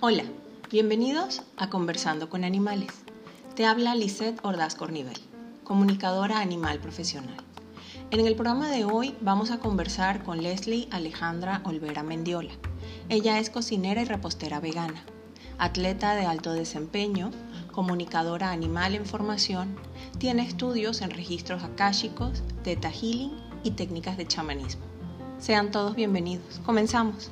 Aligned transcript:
Hola, 0.00 0.24
bienvenidos 0.70 1.42
a 1.58 1.68
Conversando 1.68 2.30
con 2.30 2.44
Animales. 2.44 2.88
Te 3.54 3.66
habla 3.66 3.94
Lisette 3.94 4.42
Ordaz 4.42 4.74
Cornivel, 4.76 5.18
comunicadora 5.64 6.40
animal 6.40 6.80
profesional. 6.80 7.36
En 8.10 8.26
el 8.26 8.34
programa 8.34 8.70
de 8.70 8.86
hoy 8.86 9.14
vamos 9.20 9.50
a 9.50 9.58
conversar 9.58 10.22
con 10.22 10.42
Leslie 10.42 10.88
Alejandra 10.90 11.60
Olvera 11.64 12.02
Mendiola. 12.02 12.54
Ella 13.10 13.38
es 13.38 13.50
cocinera 13.50 14.00
y 14.00 14.06
repostera 14.06 14.60
vegana, 14.60 15.04
atleta 15.58 16.14
de 16.14 16.24
alto 16.24 16.54
desempeño, 16.54 17.32
comunicadora 17.70 18.50
animal 18.50 18.94
en 18.94 19.04
formación, 19.04 19.76
tiene 20.16 20.40
estudios 20.40 21.02
en 21.02 21.10
registros 21.10 21.64
akáshicos, 21.64 22.42
teta 22.64 22.90
healing 22.90 23.39
y 23.62 23.72
técnicas 23.72 24.16
de 24.16 24.26
chamanismo. 24.26 24.82
Sean 25.38 25.70
todos 25.70 25.96
bienvenidos. 25.96 26.60
Comenzamos. 26.64 27.30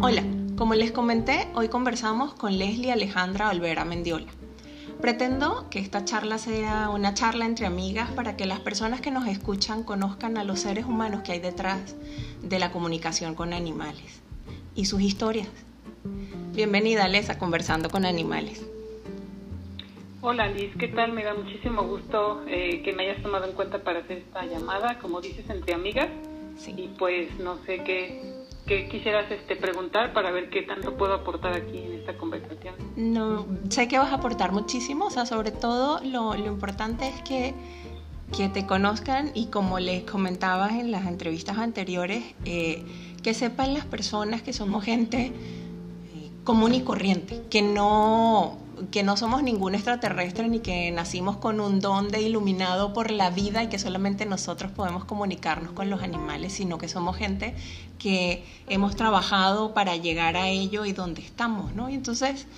Hola, 0.00 0.24
como 0.56 0.74
les 0.74 0.90
comenté, 0.90 1.48
hoy 1.54 1.68
conversamos 1.68 2.34
con 2.34 2.58
Leslie 2.58 2.92
Alejandra 2.92 3.50
Olvera 3.50 3.84
Mendiola. 3.84 4.32
Pretendo 5.00 5.68
que 5.68 5.80
esta 5.80 6.04
charla 6.04 6.38
sea 6.38 6.88
una 6.88 7.14
charla 7.14 7.44
entre 7.44 7.66
amigas 7.66 8.10
para 8.12 8.36
que 8.36 8.46
las 8.46 8.60
personas 8.60 9.00
que 9.00 9.10
nos 9.10 9.26
escuchan 9.26 9.82
conozcan 9.82 10.38
a 10.38 10.44
los 10.44 10.60
seres 10.60 10.86
humanos 10.86 11.22
que 11.22 11.32
hay 11.32 11.40
detrás 11.40 11.96
de 12.42 12.58
la 12.58 12.70
comunicación 12.70 13.34
con 13.34 13.52
animales 13.52 14.22
y 14.74 14.84
sus 14.84 15.02
historias. 15.02 15.48
Bienvenida, 16.54 17.08
Les, 17.08 17.30
a 17.30 17.38
Conversando 17.38 17.88
con 17.88 18.04
Animales. 18.04 18.62
Hola 20.20 20.48
Liz, 20.48 20.70
¿qué 20.78 20.88
tal? 20.88 21.12
Me 21.12 21.24
da 21.24 21.32
muchísimo 21.32 21.82
gusto 21.84 22.42
eh, 22.46 22.82
que 22.84 22.92
me 22.92 23.04
hayas 23.04 23.22
tomado 23.22 23.46
en 23.46 23.52
cuenta 23.52 23.82
para 23.82 24.00
hacer 24.00 24.18
esta 24.18 24.44
llamada, 24.44 24.98
como 24.98 25.22
dices, 25.22 25.48
entre 25.48 25.72
amigas. 25.72 26.10
Sí. 26.58 26.74
Y 26.76 26.88
pues 26.98 27.38
no 27.38 27.56
sé 27.64 27.82
qué, 27.84 28.34
qué 28.66 28.86
quisieras 28.86 29.30
este, 29.30 29.56
preguntar 29.56 30.12
para 30.12 30.30
ver 30.30 30.50
qué 30.50 30.60
tanto 30.60 30.94
puedo 30.94 31.14
aportar 31.14 31.54
aquí 31.54 31.78
en 31.78 31.92
esta 31.94 32.18
conversación. 32.18 32.74
No, 32.96 33.46
sé 33.70 33.88
que 33.88 33.96
vas 33.96 34.12
a 34.12 34.16
aportar 34.16 34.52
muchísimo, 34.52 35.06
o 35.06 35.10
sea, 35.10 35.24
sobre 35.24 35.52
todo 35.52 36.04
lo, 36.04 36.34
lo 36.34 36.46
importante 36.48 37.08
es 37.08 37.22
que, 37.22 37.54
que 38.36 38.50
te 38.50 38.66
conozcan 38.66 39.30
y 39.34 39.46
como 39.46 39.78
les 39.78 40.02
comentabas 40.02 40.72
en 40.72 40.90
las 40.90 41.06
entrevistas 41.06 41.56
anteriores, 41.56 42.22
eh, 42.44 42.84
que 43.22 43.32
sepan 43.32 43.72
las 43.72 43.86
personas 43.86 44.42
que 44.42 44.52
somos 44.52 44.84
gente 44.84 45.32
común 46.44 46.74
y 46.74 46.82
corriente, 46.82 47.42
que 47.50 47.62
no, 47.62 48.58
que 48.90 49.02
no 49.02 49.16
somos 49.16 49.42
ningún 49.42 49.74
extraterrestre 49.74 50.48
ni 50.48 50.60
que 50.60 50.90
nacimos 50.90 51.36
con 51.36 51.60
un 51.60 51.80
don 51.80 52.08
de 52.08 52.20
iluminado 52.20 52.92
por 52.92 53.10
la 53.10 53.30
vida 53.30 53.62
y 53.62 53.68
que 53.68 53.78
solamente 53.78 54.26
nosotros 54.26 54.72
podemos 54.72 55.04
comunicarnos 55.04 55.72
con 55.72 55.88
los 55.90 56.02
animales, 56.02 56.52
sino 56.52 56.78
que 56.78 56.88
somos 56.88 57.16
gente 57.16 57.54
que 57.98 58.44
hemos 58.68 58.96
trabajado 58.96 59.74
para 59.74 59.96
llegar 59.96 60.36
a 60.36 60.48
ello 60.48 60.84
y 60.84 60.92
donde 60.92 61.22
estamos, 61.22 61.74
¿no? 61.74 61.88
Y 61.88 61.94
entonces, 61.94 62.48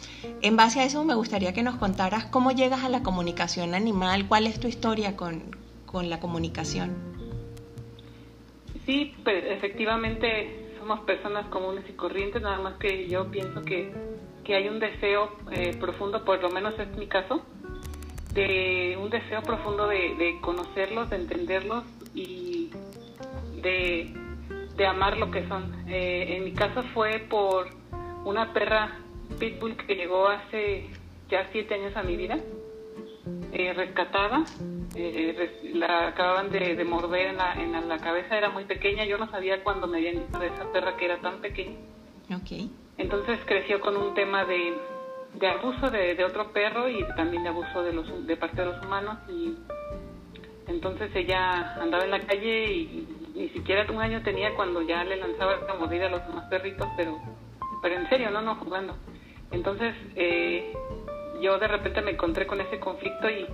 en 0.40 0.56
base 0.56 0.80
a 0.80 0.84
eso 0.84 1.04
me 1.04 1.14
gustaría 1.14 1.52
que 1.52 1.62
nos 1.62 1.76
contaras 1.76 2.24
cómo 2.24 2.52
llegas 2.52 2.84
a 2.84 2.88
la 2.88 3.02
comunicación 3.02 3.74
animal, 3.74 4.26
cuál 4.26 4.46
es 4.46 4.58
tu 4.58 4.68
historia 4.68 5.16
con, 5.16 5.42
con 5.84 6.08
la 6.08 6.20
comunicación. 6.20 6.94
Sí, 8.86 9.14
pues, 9.22 9.44
efectivamente 9.46 10.63
somos 10.84 11.00
personas 11.06 11.46
comunes 11.46 11.82
y 11.88 11.94
corrientes, 11.94 12.42
nada 12.42 12.58
más 12.58 12.74
que 12.74 13.08
yo 13.08 13.30
pienso 13.30 13.62
que, 13.62 13.90
que 14.44 14.54
hay 14.54 14.68
un 14.68 14.80
deseo 14.80 15.30
eh, 15.50 15.74
profundo, 15.80 16.26
por 16.26 16.42
lo 16.42 16.50
menos 16.50 16.78
es 16.78 16.94
mi 16.98 17.06
caso, 17.06 17.42
de 18.34 18.98
un 19.00 19.08
deseo 19.08 19.40
profundo 19.42 19.86
de, 19.88 20.36
conocerlos, 20.42 21.08
de 21.08 21.16
entenderlos 21.16 21.84
y 22.14 22.70
de, 23.62 24.12
de 24.76 24.86
amar 24.86 25.16
lo 25.16 25.30
que 25.30 25.48
son. 25.48 25.72
Eh, 25.88 26.36
en 26.36 26.44
mi 26.44 26.52
caso 26.52 26.82
fue 26.92 27.18
por 27.30 27.68
una 28.26 28.52
perra 28.52 28.98
pitbull 29.38 29.78
que 29.78 29.94
llegó 29.94 30.28
hace 30.28 30.90
ya 31.30 31.48
siete 31.50 31.76
años 31.76 31.96
a 31.96 32.02
mi 32.02 32.14
vida, 32.16 32.36
eh, 33.54 33.72
rescatada. 33.72 34.44
Eh, 34.96 35.70
la 35.74 36.08
acababan 36.08 36.50
de, 36.50 36.74
de 36.76 36.84
morder 36.84 37.28
en 37.28 37.36
la, 37.38 37.54
en 37.54 37.72
la- 37.72 37.80
la 37.80 37.98
cabeza, 37.98 38.36
era 38.36 38.50
muy 38.50 38.64
pequeña. 38.64 39.04
Yo 39.04 39.16
no 39.18 39.30
sabía 39.30 39.62
cuando 39.64 39.86
me 39.86 39.98
habían 39.98 40.16
dicho 40.26 40.38
de 40.38 40.46
esa 40.48 40.70
perra 40.72 40.96
que 40.96 41.04
era 41.06 41.18
tan 41.20 41.40
pequeña. 41.40 41.76
Ok. 42.34 42.70
Entonces 42.98 43.38
creció 43.46 43.80
con 43.80 43.96
un 43.96 44.14
tema 44.14 44.44
de, 44.44 44.74
de 45.34 45.46
abuso 45.48 45.90
de, 45.90 46.14
de 46.14 46.24
otro 46.24 46.52
perro 46.52 46.88
y 46.88 47.04
también 47.16 47.42
de 47.42 47.48
abuso 47.48 47.82
de, 47.82 47.92
los, 47.92 48.26
de 48.26 48.36
parte 48.36 48.60
de 48.62 48.66
los 48.66 48.84
humanos. 48.84 49.18
Y 49.28 49.54
entonces 50.68 51.10
ella 51.14 51.74
andaba 51.80 52.04
en 52.04 52.10
la 52.10 52.20
calle 52.20 52.72
y 52.72 53.08
ni 53.34 53.48
siquiera 53.50 53.84
un 53.90 54.00
año 54.00 54.22
tenía 54.22 54.54
cuando 54.54 54.80
ya 54.82 55.02
le 55.04 55.16
lanzaba 55.16 55.56
la 55.66 55.74
mordida 55.74 56.06
a 56.06 56.10
los 56.10 56.26
demás 56.26 56.44
perritos, 56.48 56.86
pero, 56.96 57.18
pero 57.82 57.96
en 57.96 58.08
serio, 58.08 58.30
no, 58.30 58.40
no 58.42 58.54
jugando. 58.56 58.96
Entonces 59.50 59.94
eh, 60.16 60.72
yo 61.40 61.58
de 61.58 61.68
repente 61.68 62.00
me 62.02 62.12
encontré 62.12 62.46
con 62.46 62.60
ese 62.60 62.78
conflicto 62.80 63.28
y, 63.30 63.46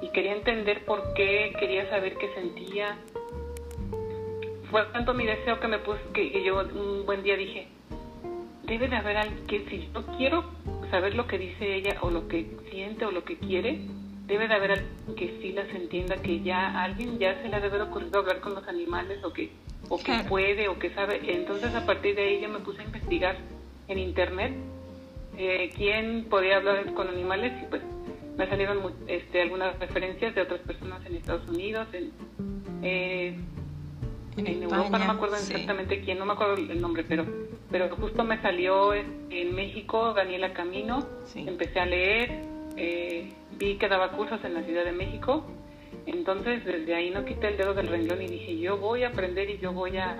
y 0.00 0.08
quería 0.10 0.32
entender 0.34 0.84
por 0.84 1.14
qué, 1.14 1.54
quería 1.58 1.88
saber 1.90 2.16
qué 2.16 2.32
sentía. 2.34 2.98
Fue 4.70 4.84
tanto 4.92 5.14
mi 5.14 5.24
deseo 5.26 5.60
que 5.60 5.68
me 5.68 5.78
puse 5.78 6.00
que, 6.12 6.32
que 6.32 6.42
yo 6.44 6.58
un 6.60 7.06
buen 7.06 7.22
día 7.22 7.36
dije, 7.36 7.68
debe 8.64 8.88
de 8.88 8.96
haber 8.96 9.16
alguien 9.16 9.46
que 9.46 9.64
si 9.70 9.88
yo 9.94 10.04
quiero 10.16 10.44
saber 10.90 11.14
lo 11.14 11.26
que 11.26 11.38
dice 11.38 11.74
ella 11.74 11.96
o 12.00 12.10
lo 12.10 12.26
que 12.28 12.46
siente 12.70 13.04
o 13.04 13.10
lo 13.12 13.24
que 13.24 13.36
quiere, 13.38 13.78
debe 14.26 14.48
de 14.48 14.54
haber 14.54 14.72
alguien 14.72 15.14
que 15.16 15.38
sí 15.40 15.52
las 15.52 15.68
entienda, 15.68 16.16
que 16.16 16.40
ya 16.42 16.82
alguien 16.82 17.18
ya 17.18 17.40
se 17.42 17.48
le 17.48 17.60
debe 17.60 17.76
de 17.78 17.84
ocurrido 17.84 18.18
hablar 18.20 18.40
con 18.40 18.54
los 18.54 18.66
animales 18.66 19.22
o 19.24 19.32
que 19.32 19.50
o 19.88 19.98
que 19.98 20.04
Claro. 20.04 20.28
puede 20.28 20.68
o 20.68 20.78
que 20.80 20.90
sabe. 20.90 21.20
Entonces 21.32 21.72
a 21.74 21.86
partir 21.86 22.16
de 22.16 22.22
ahí 22.24 22.40
yo 22.40 22.48
me 22.48 22.58
puse 22.58 22.82
a 22.82 22.84
investigar 22.84 23.36
en 23.86 23.98
internet 24.00 24.52
eh, 25.36 25.70
quién 25.76 26.26
podía 26.30 26.56
hablar 26.56 26.92
con 26.94 27.08
animales 27.08 27.52
y 27.62 27.66
pues 27.66 27.82
me 28.36 28.46
salieron 28.48 28.78
este, 29.08 29.42
algunas 29.42 29.78
referencias 29.78 30.34
de 30.34 30.42
otras 30.42 30.60
personas 30.60 31.04
en 31.06 31.16
Estados 31.16 31.48
Unidos, 31.48 31.88
en, 31.92 32.12
eh, 32.82 33.38
En, 34.36 34.46
en 34.46 34.62
España. 34.62 34.76
Europa 34.82 34.98
no 34.98 35.04
me 35.06 35.12
acuerdo 35.12 35.36
sí. 35.36 35.52
exactamente 35.52 36.00
quién, 36.02 36.18
no 36.18 36.26
me 36.26 36.32
acuerdo 36.34 36.54
el 36.56 36.80
nombre, 36.80 37.04
pero 37.08 37.24
pero 37.70 37.88
justo 37.96 38.22
me 38.24 38.40
salió 38.42 38.94
en 38.94 39.26
en 39.30 39.54
México 39.54 40.12
Daniela 40.14 40.52
Camino, 40.52 41.04
Sí. 41.24 41.44
empecé 41.48 41.80
a 41.80 41.86
leer, 41.86 42.42
eh, 42.76 43.32
vi 43.58 43.76
que 43.76 43.88
daba 43.88 44.10
cursos 44.12 44.42
en 44.44 44.54
la 44.54 44.62
Ciudad 44.62 44.84
de 44.84 44.92
México, 44.92 45.44
entonces 46.06 46.64
desde 46.64 46.94
ahí 46.94 47.10
no 47.10 47.24
quité 47.24 47.48
el 47.48 47.56
dedo 47.56 47.74
del 47.74 47.88
renglón 47.88 48.20
y 48.22 48.28
dije 48.28 48.56
yo 48.58 48.76
voy 48.76 49.02
a 49.02 49.08
aprender 49.08 49.48
y 49.50 49.58
yo 49.58 49.72
voy 49.72 49.96
a 49.96 50.16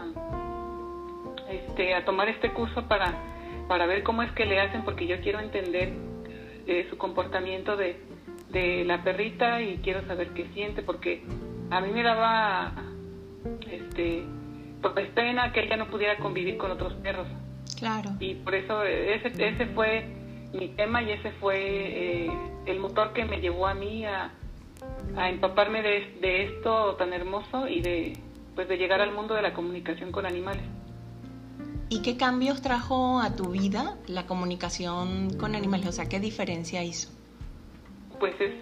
este 1.50 1.94
a 1.94 2.04
tomar 2.04 2.28
este 2.28 2.52
curso 2.52 2.82
para 2.88 3.14
para 3.68 3.86
ver 3.86 4.02
cómo 4.02 4.22
es 4.22 4.30
que 4.32 4.46
le 4.46 4.60
hacen 4.60 4.82
porque 4.84 5.06
yo 5.06 5.20
quiero 5.20 5.40
entender 5.40 5.92
eh, 6.66 6.86
su 6.90 6.96
comportamiento 6.98 7.76
de, 7.76 7.96
de 8.50 8.84
la 8.84 9.02
perrita 9.02 9.60
y 9.62 9.78
quiero 9.78 10.06
saber 10.06 10.28
qué 10.30 10.46
siente 10.54 10.82
porque 10.82 11.22
a 11.70 11.80
mí 11.80 11.90
me 11.92 12.02
daba 12.02 12.72
este 13.70 14.24
pues 14.82 15.08
pena 15.14 15.52
que 15.52 15.64
ella 15.64 15.76
no 15.76 15.86
pudiera 15.88 16.16
convivir 16.18 16.56
con 16.58 16.70
otros 16.70 16.94
perros 16.94 17.26
Claro. 17.78 18.10
y 18.20 18.34
por 18.36 18.54
eso 18.54 18.84
ese 18.84 19.28
ese 19.36 19.66
fue 19.66 20.04
mi 20.54 20.68
tema 20.68 21.02
y 21.02 21.10
ese 21.12 21.32
fue 21.32 21.56
eh, 21.58 22.30
el 22.66 22.78
motor 22.78 23.12
que 23.12 23.24
me 23.24 23.40
llevó 23.40 23.66
a 23.66 23.74
mí 23.74 24.04
a, 24.06 24.30
a 25.16 25.28
empaparme 25.28 25.82
de, 25.82 26.16
de 26.20 26.44
esto 26.44 26.94
tan 26.96 27.12
hermoso 27.12 27.66
y 27.68 27.80
de 27.82 28.12
pues 28.54 28.68
de 28.68 28.78
llegar 28.78 29.00
al 29.00 29.12
mundo 29.12 29.34
de 29.34 29.42
la 29.42 29.52
comunicación 29.52 30.12
con 30.12 30.24
animales 30.24 30.62
¿Y 31.88 32.02
qué 32.02 32.16
cambios 32.16 32.62
trajo 32.62 33.20
a 33.20 33.36
tu 33.36 33.50
vida 33.50 33.96
la 34.08 34.26
comunicación 34.26 35.30
con 35.38 35.54
animales? 35.54 35.86
O 35.86 35.92
sea, 35.92 36.06
¿qué 36.08 36.20
diferencia 36.20 36.82
hizo? 36.84 37.10
pues 38.18 38.34
es 38.40 38.52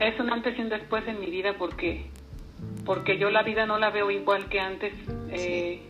es 0.00 0.18
un 0.20 0.30
antes 0.32 0.58
y 0.58 0.62
un 0.62 0.70
después 0.70 1.06
en 1.06 1.20
mi 1.20 1.26
vida 1.30 1.54
porque 1.58 2.06
porque 2.86 3.18
yo 3.18 3.28
la 3.28 3.42
vida 3.42 3.66
no 3.66 3.78
la 3.78 3.90
veo 3.90 4.10
igual 4.10 4.48
que 4.48 4.58
antes 4.58 4.94
eh, 5.30 5.82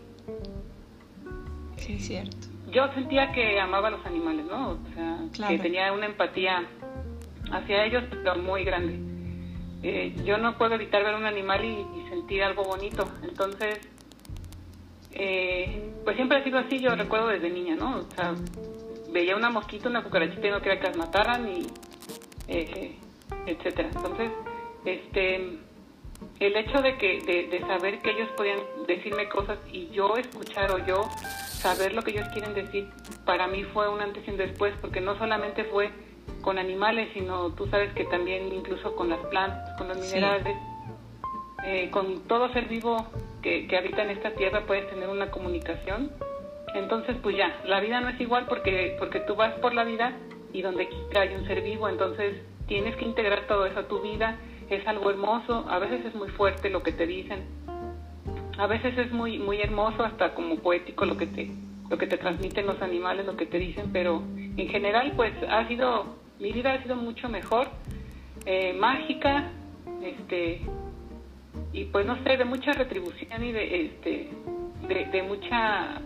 Sí, 1.77 1.93
es 1.95 2.07
cierto. 2.09 2.37
yo 2.73 2.93
sentía 2.95 3.31
que 3.31 3.61
amaba 3.61 3.89
a 3.89 3.91
los 3.93 4.05
animales, 4.05 4.45
¿no? 4.47 4.71
O 4.71 4.79
sea, 4.95 5.19
Claro. 5.33 5.57
que 5.57 5.63
tenía 5.63 5.93
una 5.93 6.07
empatía 6.07 6.65
hacia 7.53 7.85
ellos, 7.85 8.03
pero 8.11 8.37
muy 8.43 8.65
grande. 8.65 8.99
Eh, 9.85 10.17
yo 10.25 10.37
no 10.39 10.59
puedo 10.59 10.75
evitar 10.75 11.05
ver 11.05 11.15
un 11.15 11.27
animal 11.27 11.65
y, 11.65 11.69
y 12.01 12.09
sentir 12.09 12.43
algo 12.43 12.65
bonito. 12.65 13.05
Entonces, 13.23 13.79
eh, 15.19 15.93
pues 16.05 16.17
siempre 16.17 16.39
ha 16.39 16.45
sido 16.45 16.59
así, 16.59 16.79
yo 16.79 16.95
recuerdo 16.95 17.29
desde 17.29 17.49
niña, 17.51 17.75
¿no? 17.75 17.99
O 17.99 18.11
sea, 18.15 18.35
veía 19.11 19.35
una 19.35 19.51
mosquita, 19.51 19.89
una 19.89 20.05
cucarachita 20.05 20.47
y 20.47 20.51
no 20.51 20.61
quería 20.61 20.79
que 20.79 20.89
las 20.89 20.97
mataran 20.97 21.49
y 21.49 21.67
eh, 22.49 22.97
etcétera. 23.47 23.89
Entonces, 23.95 24.31
este 24.85 25.59
el 26.41 26.57
hecho 26.57 26.81
de 26.83 26.97
que 26.99 27.21
de, 27.21 27.49
de 27.49 27.61
saber 27.61 28.01
que 28.01 28.11
ellos 28.11 28.29
podían 28.37 28.59
decirme 28.87 29.29
cosas 29.29 29.59
y 29.73 29.89
yo 29.89 30.17
escuchar 30.17 30.71
o 30.73 30.79
yo 30.85 31.09
saber 31.21 31.95
lo 31.95 32.03
que 32.03 32.13
ellos 32.13 32.29
quieren 32.33 32.55
decir, 32.55 32.89
para 33.25 33.47
mí 33.47 33.65
fue 33.65 33.89
un 33.89 34.01
antes 34.01 34.27
y 34.27 34.31
un 34.31 34.37
después, 34.37 34.75
porque 34.81 35.01
no 35.01 35.19
solamente 35.19 35.65
fue 35.65 35.91
con 36.43 36.59
animales, 36.59 37.09
sino 37.15 37.53
tú 37.55 37.67
sabes 37.69 37.93
que 37.95 38.05
también 38.05 38.53
incluso 38.53 38.95
con 38.95 39.09
las 39.09 39.21
plantas, 39.27 39.77
con 39.79 39.89
los 39.89 39.99
minerales, 39.99 40.57
eh, 41.67 41.91
con 41.91 42.23
todo 42.29 42.53
ser 42.53 42.67
vivo 42.67 43.07
que, 43.43 43.67
que 43.67 43.77
habita 43.77 44.03
en 44.03 44.11
esta 44.11 44.31
tierra 44.31 44.63
puedes 44.67 44.89
tener 44.89 45.09
una 45.09 45.31
comunicación. 45.31 46.13
Entonces, 46.75 47.17
pues 47.23 47.37
ya, 47.37 47.61
la 47.65 47.81
vida 47.81 48.01
no 48.01 48.09
es 48.09 48.21
igual 48.21 48.47
porque, 48.49 48.97
porque 48.99 49.21
tú 49.21 49.35
vas 49.35 49.53
por 49.55 49.75
la 49.75 49.85
vida 49.85 50.17
y 50.53 50.63
donde 50.63 50.89
hay 51.19 51.35
un 51.35 51.47
ser 51.47 51.63
vivo, 51.63 51.89
entonces 51.89 52.37
tienes 52.67 52.97
que 52.97 53.05
integrar 53.05 53.47
todo 53.47 53.67
eso 53.67 53.81
a 53.81 53.89
tu 53.89 54.01
vida, 54.01 54.37
es 54.71 54.87
algo 54.87 55.11
hermoso, 55.11 55.67
a 55.69 55.79
veces 55.79 56.05
es 56.05 56.15
muy 56.15 56.29
fuerte 56.29 56.71
lo 56.71 56.83
que 56.83 56.93
te 56.93 57.07
dicen, 57.07 57.45
a 58.59 58.67
veces 58.67 58.97
es 58.97 59.13
muy 59.13 59.39
muy 59.39 59.61
hermoso 59.61 60.03
hasta 60.03 60.35
como 60.35 60.57
poético 60.57 61.05
lo 61.05 61.17
que 61.17 61.27
te 61.27 61.51
lo 61.91 61.99
que 61.99 62.07
te 62.07 62.17
transmiten 62.17 62.67
los 62.67 62.81
animales, 62.83 63.27
lo 63.27 63.37
que 63.37 63.47
te 63.47 63.59
dicen, 63.59 63.91
pero 63.93 64.23
en 64.37 64.69
general 64.69 65.13
pues 65.15 65.33
ha 65.49 65.69
sido 65.69 66.17
mi 66.41 66.53
vida 66.53 66.73
ha 66.73 66.83
sido 66.83 66.97
mucho 66.97 67.29
mejor, 67.29 67.69
eh, 68.45 68.73
mágica, 68.73 69.51
este 70.03 70.63
y 71.77 71.85
pues 71.85 72.07
no 72.07 72.17
sé 72.25 72.39
de 72.39 72.45
mucha 72.47 72.73
retribución 72.73 73.45
y 73.45 73.53
de 73.53 73.87
este 73.87 74.31
de, 74.89 75.23
mucha 75.23 76.01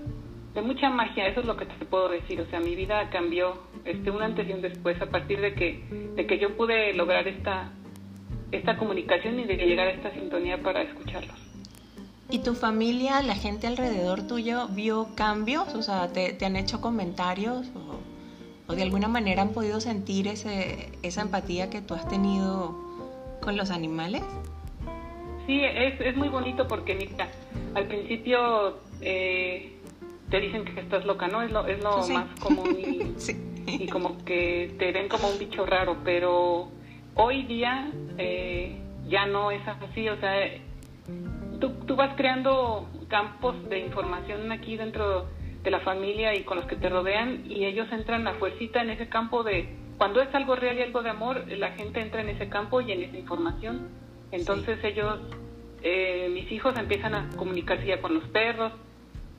de 0.52 0.62
mucha 0.62 0.90
magia, 0.90 1.28
eso 1.28 1.40
es 1.40 1.46
lo 1.46 1.56
que 1.56 1.64
te 1.64 1.84
puedo 1.84 2.08
decir, 2.08 2.40
o 2.40 2.46
sea 2.46 2.58
mi 2.58 2.74
vida 2.74 3.08
cambió 3.10 3.54
este 3.84 4.10
un 4.10 4.20
antes 4.20 4.48
y 4.48 4.52
un 4.52 4.62
después 4.62 5.00
a 5.00 5.06
partir 5.06 5.40
de 5.40 5.54
que 5.54 5.84
de 6.16 6.26
que 6.26 6.38
yo 6.38 6.56
pude 6.56 6.92
lograr 6.94 7.28
esta 7.28 7.70
esta 8.50 8.76
comunicación 8.76 9.38
y 9.38 9.44
de 9.44 9.56
llegar 9.56 9.86
a 9.86 9.92
esta 9.92 10.10
sintonía 10.10 10.60
para 10.60 10.82
escucharlos. 10.82 11.36
¿Y 12.30 12.40
tu 12.40 12.54
familia, 12.54 13.22
la 13.22 13.36
gente 13.36 13.68
alrededor 13.68 14.26
tuyo, 14.26 14.66
vio 14.68 15.08
cambios? 15.14 15.72
O 15.74 15.82
sea, 15.82 16.08
¿te, 16.12 16.36
han 16.44 16.56
hecho 16.56 16.80
comentarios 16.80 17.70
o, 18.68 18.74
de 18.74 18.82
alguna 18.82 19.06
manera 19.06 19.42
han 19.42 19.52
podido 19.52 19.80
sentir 19.80 20.26
ese, 20.26 20.90
esa 21.02 21.22
empatía 21.22 21.70
que 21.70 21.80
tú 21.80 21.94
has 21.94 22.08
tenido 22.08 22.76
con 23.40 23.56
los 23.56 23.70
animales? 23.70 24.22
Sí, 25.46 25.62
es, 25.64 26.00
es 26.00 26.16
muy 26.16 26.28
bonito 26.28 26.66
porque, 26.68 26.94
mira, 26.94 27.28
al 27.74 27.86
principio 27.86 28.78
eh, 29.00 29.72
te 30.30 30.40
dicen 30.40 30.64
que 30.64 30.80
estás 30.80 31.04
loca, 31.04 31.28
¿no? 31.28 31.42
Es 31.42 31.50
lo, 31.50 31.66
es 31.66 31.82
lo 31.82 32.06
más 32.08 32.26
común 32.40 32.76
y, 32.78 33.14
y, 33.84 33.88
como 33.88 34.24
que 34.24 34.74
te 34.78 34.92
ven 34.92 35.08
como 35.08 35.28
un 35.28 35.38
bicho 35.38 35.66
raro, 35.66 35.96
pero 36.04 36.68
hoy 37.14 37.44
día 37.44 37.90
eh, 38.18 38.80
ya 39.08 39.26
no 39.26 39.50
es 39.50 39.62
así, 39.66 40.08
o 40.08 40.18
sea 40.20 40.60
tú, 41.60 41.96
vas 41.96 42.16
creando 42.16 42.88
campos 43.08 43.68
de 43.68 43.80
información 43.80 44.50
aquí 44.50 44.76
dentro 44.76 45.28
de 45.62 45.70
la 45.70 45.80
familia 45.80 46.34
y 46.34 46.42
con 46.44 46.56
los 46.56 46.66
que 46.66 46.76
te 46.76 46.88
rodean 46.88 47.44
y 47.46 47.66
ellos 47.66 47.86
entran 47.92 48.26
a 48.26 48.34
fuercita 48.34 48.80
en 48.80 48.90
ese 48.90 49.08
campo 49.08 49.42
de 49.44 49.76
cuando 49.98 50.22
es 50.22 50.34
algo 50.34 50.56
real 50.56 50.78
y 50.78 50.82
algo 50.82 51.02
de 51.02 51.10
amor, 51.10 51.46
la 51.48 51.72
gente 51.72 52.00
entra 52.00 52.22
en 52.22 52.30
ese 52.30 52.48
campo 52.48 52.80
y 52.80 52.90
en 52.92 53.02
esa 53.02 53.18
información. 53.18 53.88
Entonces 54.32 54.82
ellos, 54.84 55.18
eh, 55.82 56.28
mis 56.32 56.50
hijos 56.52 56.76
empiezan 56.78 57.14
a 57.14 57.28
comunicarse 57.36 57.86
ya 57.86 58.00
con 58.00 58.14
los 58.14 58.24
perros, 58.28 58.72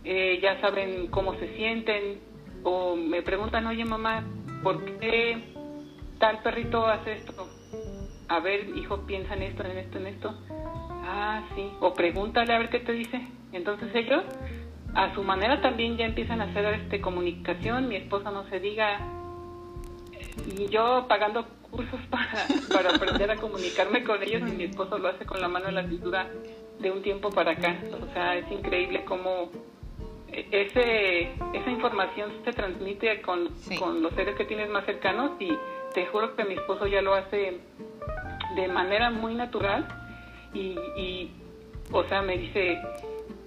eh, 0.03 0.39
ya 0.41 0.59
saben 0.61 1.07
cómo 1.07 1.35
se 1.35 1.55
sienten 1.55 2.19
o 2.63 2.95
me 2.95 3.21
preguntan, 3.21 3.67
oye 3.67 3.85
mamá, 3.85 4.23
¿por 4.63 4.83
qué 4.99 5.37
tal 6.19 6.41
perrito 6.43 6.85
hace 6.87 7.13
esto? 7.13 7.47
A 8.27 8.39
ver, 8.39 8.69
hijo, 8.77 9.05
piensa 9.05 9.33
en 9.33 9.43
esto, 9.43 9.63
en 9.63 9.77
esto, 9.77 9.97
en 9.97 10.07
esto 10.07 10.35
Ah, 11.03 11.43
sí. 11.55 11.69
O 11.79 11.93
pregúntale 11.93 12.53
a 12.53 12.59
ver 12.59 12.69
qué 12.69 12.79
te 12.79 12.93
dice. 12.93 13.27
Entonces 13.51 13.93
ellos, 13.93 14.23
a 14.93 15.13
su 15.13 15.23
manera 15.23 15.61
también 15.61 15.97
ya 15.97 16.05
empiezan 16.05 16.41
a 16.41 16.45
hacer 16.45 16.65
este 16.75 17.01
comunicación. 17.01 17.87
Mi 17.87 17.95
esposa 17.95 18.31
no 18.31 18.47
se 18.49 18.59
diga. 18.59 18.99
Y 20.55 20.67
yo 20.67 21.05
pagando 21.09 21.45
cursos 21.81 22.07
para, 22.09 22.45
para 22.71 22.95
aprender 22.95 23.31
a 23.31 23.35
comunicarme 23.37 24.03
con 24.03 24.21
ellos 24.21 24.41
y 24.47 24.51
mi 24.51 24.63
esposo 24.65 24.97
lo 24.97 25.09
hace 25.09 25.25
con 25.25 25.41
la 25.41 25.47
mano 25.47 25.69
en 25.69 25.75
la 25.75 25.87
cintura 25.87 26.27
de 26.79 26.91
un 26.91 27.01
tiempo 27.01 27.29
para 27.29 27.51
acá. 27.51 27.77
O 28.01 28.13
sea, 28.13 28.37
es 28.37 28.51
increíble 28.51 29.03
cómo 29.05 29.51
ese, 30.31 31.31
esa 31.53 31.69
información 31.69 32.31
se 32.45 32.53
transmite 32.53 33.21
con, 33.21 33.49
con 33.77 34.01
los 34.01 34.13
seres 34.13 34.35
que 34.35 34.45
tienes 34.45 34.69
más 34.69 34.85
cercanos 34.85 35.31
y 35.39 35.51
te 35.93 36.05
juro 36.07 36.35
que 36.35 36.45
mi 36.45 36.55
esposo 36.55 36.87
ya 36.87 37.01
lo 37.01 37.13
hace 37.13 37.59
de 38.55 38.67
manera 38.67 39.11
muy 39.11 39.35
natural 39.35 39.87
y, 40.53 40.75
y, 40.95 41.31
o 41.91 42.03
sea, 42.05 42.21
me 42.21 42.37
dice, 42.37 42.79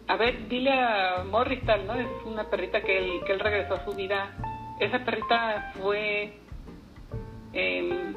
a 0.09 0.17
ver, 0.17 0.49
dile 0.49 0.73
a 0.73 1.25
Morris 1.25 1.65
tal, 1.65 1.87
¿no? 1.87 1.95
Es 1.95 2.09
una 2.25 2.49
perrita 2.49 2.83
que 2.83 2.99
él, 2.99 3.21
que 3.27 3.33
él 3.33 3.41
regresó 3.41 3.75
a 3.75 3.85
su 3.85 3.93
vida. 3.93 4.35
Esa 4.81 5.05
perrita 5.05 5.73
fue... 5.81 6.44
Eh, 7.55 8.15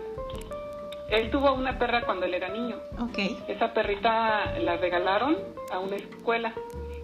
él 1.10 1.32
tuvo 1.32 1.54
una 1.54 1.80
perra 1.80 2.02
cuando 2.02 2.26
él 2.26 2.34
era 2.34 2.50
niño. 2.50 2.78
Okay. 3.10 3.38
Esa 3.48 3.74
perrita 3.74 4.60
la 4.60 4.78
regalaron 4.78 5.38
a 5.72 5.80
una 5.80 5.96
escuela. 5.96 6.54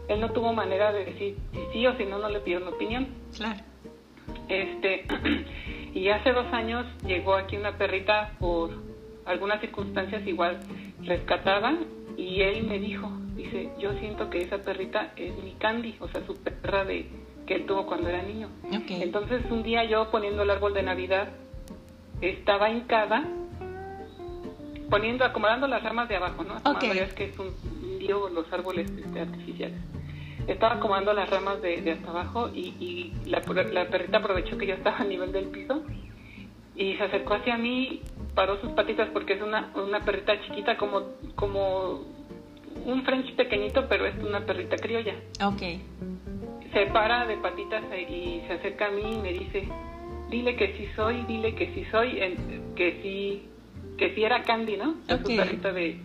Él 0.08 0.20
no 0.20 0.32
tuvo 0.32 0.52
manera 0.52 0.92
de 0.92 1.06
decir 1.06 1.38
si 1.52 1.60
sí 1.72 1.88
o 1.88 1.96
si 1.96 2.06
no, 2.06 2.18
no 2.20 2.30
le 2.30 2.40
pidieron 2.40 2.68
opinión. 2.68 3.08
Claro. 3.36 3.62
Este, 4.50 5.06
y 5.94 6.10
hace 6.10 6.34
dos 6.34 6.52
años 6.52 6.86
llegó 7.06 7.36
aquí 7.36 7.56
una 7.56 7.78
perrita 7.78 8.34
por 8.40 8.72
algunas 9.26 9.62
circunstancias 9.62 10.26
igual 10.28 10.60
rescatada 11.02 11.78
y 12.18 12.42
él 12.42 12.68
me 12.68 12.80
dijo, 12.80 13.10
dice, 13.36 13.70
yo 13.80 13.94
siento 14.00 14.30
que 14.30 14.42
esa 14.42 14.58
perrita 14.58 15.14
es 15.16 15.34
mi 15.42 15.54
Candy, 15.54 15.96
o 16.02 16.10
sea, 16.10 16.26
su 16.26 16.36
perra 16.36 16.84
de 16.84 17.08
que 17.48 17.56
él 17.56 17.66
tuvo 17.66 17.86
cuando 17.86 18.10
era 18.10 18.22
niño. 18.22 18.50
Entonces 18.90 19.44
un 19.50 19.64
día 19.64 19.86
yo 19.86 20.12
poniendo 20.12 20.44
el 20.44 20.50
árbol 20.50 20.74
de 20.74 20.84
Navidad 20.84 21.30
estaba 22.30 22.70
hincada 22.70 23.25
poniendo, 24.90 25.25
acomodando 25.25 25.68
las 25.68 25.84
ramas 25.84 26.08
de 26.10 26.16
abajo, 26.16 26.44
¿no? 26.44 26.56
Okay. 26.72 26.98
Es 27.00 27.14
que 27.14 27.25
es 27.25 27.40
un 27.40 27.54
lío 28.00 28.30
los 28.30 28.52
árboles 28.52 28.90
este, 28.92 29.20
artificiales. 29.20 29.80
Estaba 30.48 30.75
acomodando 30.75 31.14
las 31.14 31.30
ramas 31.30 31.62
de, 31.62 31.92
hasta 31.92 32.10
abajo 32.10 32.50
y, 32.54 32.75
y 32.80 33.14
la, 33.25 33.42
la 33.72 33.86
perrita 33.88 34.18
aprovechó 34.18 34.58
que 34.58 34.68
yo 34.68 34.75
estaba 34.75 34.98
a 34.98 35.04
nivel 35.06 35.31
del 35.31 35.46
piso 35.46 35.84
y 36.75 36.96
se 36.96 37.04
acercó 37.04 37.36
hacia 37.36 37.58
mí 37.58 38.02
paró 38.36 38.60
sus 38.62 38.72
patitas 38.72 39.10
porque 39.14 39.34
es 39.34 39.42
una, 39.42 39.72
una 39.75 40.00
perrita 40.02 40.42
chiquita 40.42 40.78
como, 40.78 41.04
como 41.36 42.02
un 42.86 43.04
French 43.04 43.36
pequeñito, 43.36 43.88
pero 43.88 44.06
es 44.06 44.16
una 44.24 44.46
perrita 44.46 44.75
criolla. 44.78 45.16
Ok. 45.44 45.62
Se 46.74 46.86
para 46.88 47.25
de 47.28 47.38
patitas 47.38 47.84
y 48.10 48.42
se 48.48 48.54
acerca 48.54 48.88
a 48.88 48.92
mí 48.92 49.04
y 49.14 49.18
me 49.18 49.34
dice, 49.34 49.68
dile 50.34 50.56
que 50.56 50.76
sí 50.76 50.88
soy, 50.96 51.24
dile 51.26 51.54
que 51.54 51.68
sí 51.74 51.86
soy, 51.92 52.20
que 52.76 53.00
sí, 53.02 53.44
que 53.98 54.16
sí 54.16 54.24
era 54.24 54.42
Candy, 54.44 54.78
¿no? 54.78 54.96
Es 55.08 55.20
su 55.22 55.36
perrita 55.36 55.72
de, 55.72 55.98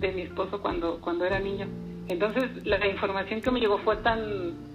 de 0.00 0.12
mi 0.12 0.22
esposo 0.22 0.60
cuando, 0.60 1.00
cuando 1.00 1.24
era 1.24 1.38
niño. 1.38 1.66
Entonces 2.08 2.66
la 2.66 2.84
información 2.86 3.40
que 3.40 3.50
me 3.50 3.60
llegó 3.60 3.78
fue 3.78 3.96
tan 3.98 4.68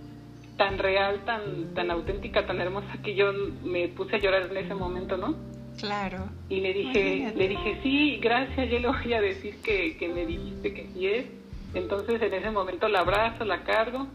tan 0.57 0.77
real, 0.77 1.21
tan 1.25 1.73
tan 1.73 1.91
auténtica, 1.91 2.45
tan 2.45 2.61
hermosa 2.61 3.01
que 3.03 3.15
yo 3.15 3.33
me 3.63 3.89
puse 3.89 4.15
a 4.15 4.19
llorar 4.19 4.47
en 4.49 4.57
ese 4.57 4.73
momento, 4.73 5.17
¿no? 5.17 5.35
Claro. 5.79 6.29
Y 6.47 6.61
le 6.61 6.73
dije, 6.73 7.33
le 7.35 7.47
dije, 7.47 7.79
sí, 7.83 8.19
gracias, 8.21 8.69
yo 8.69 8.79
le 8.79 8.87
voy 8.87 9.13
a 9.13 9.21
decir 9.21 9.55
que, 9.63 9.97
que 9.97 10.07
me 10.07 10.25
dijiste 10.25 10.73
que 10.73 10.87
sí 10.93 11.07
es. 11.07 11.25
Entonces 11.73 12.21
en 12.21 12.33
ese 12.33 12.51
momento 12.51 12.87
la 12.87 12.99
abrazo, 12.99 13.43
la 13.43 13.63
cargo, 13.63 14.07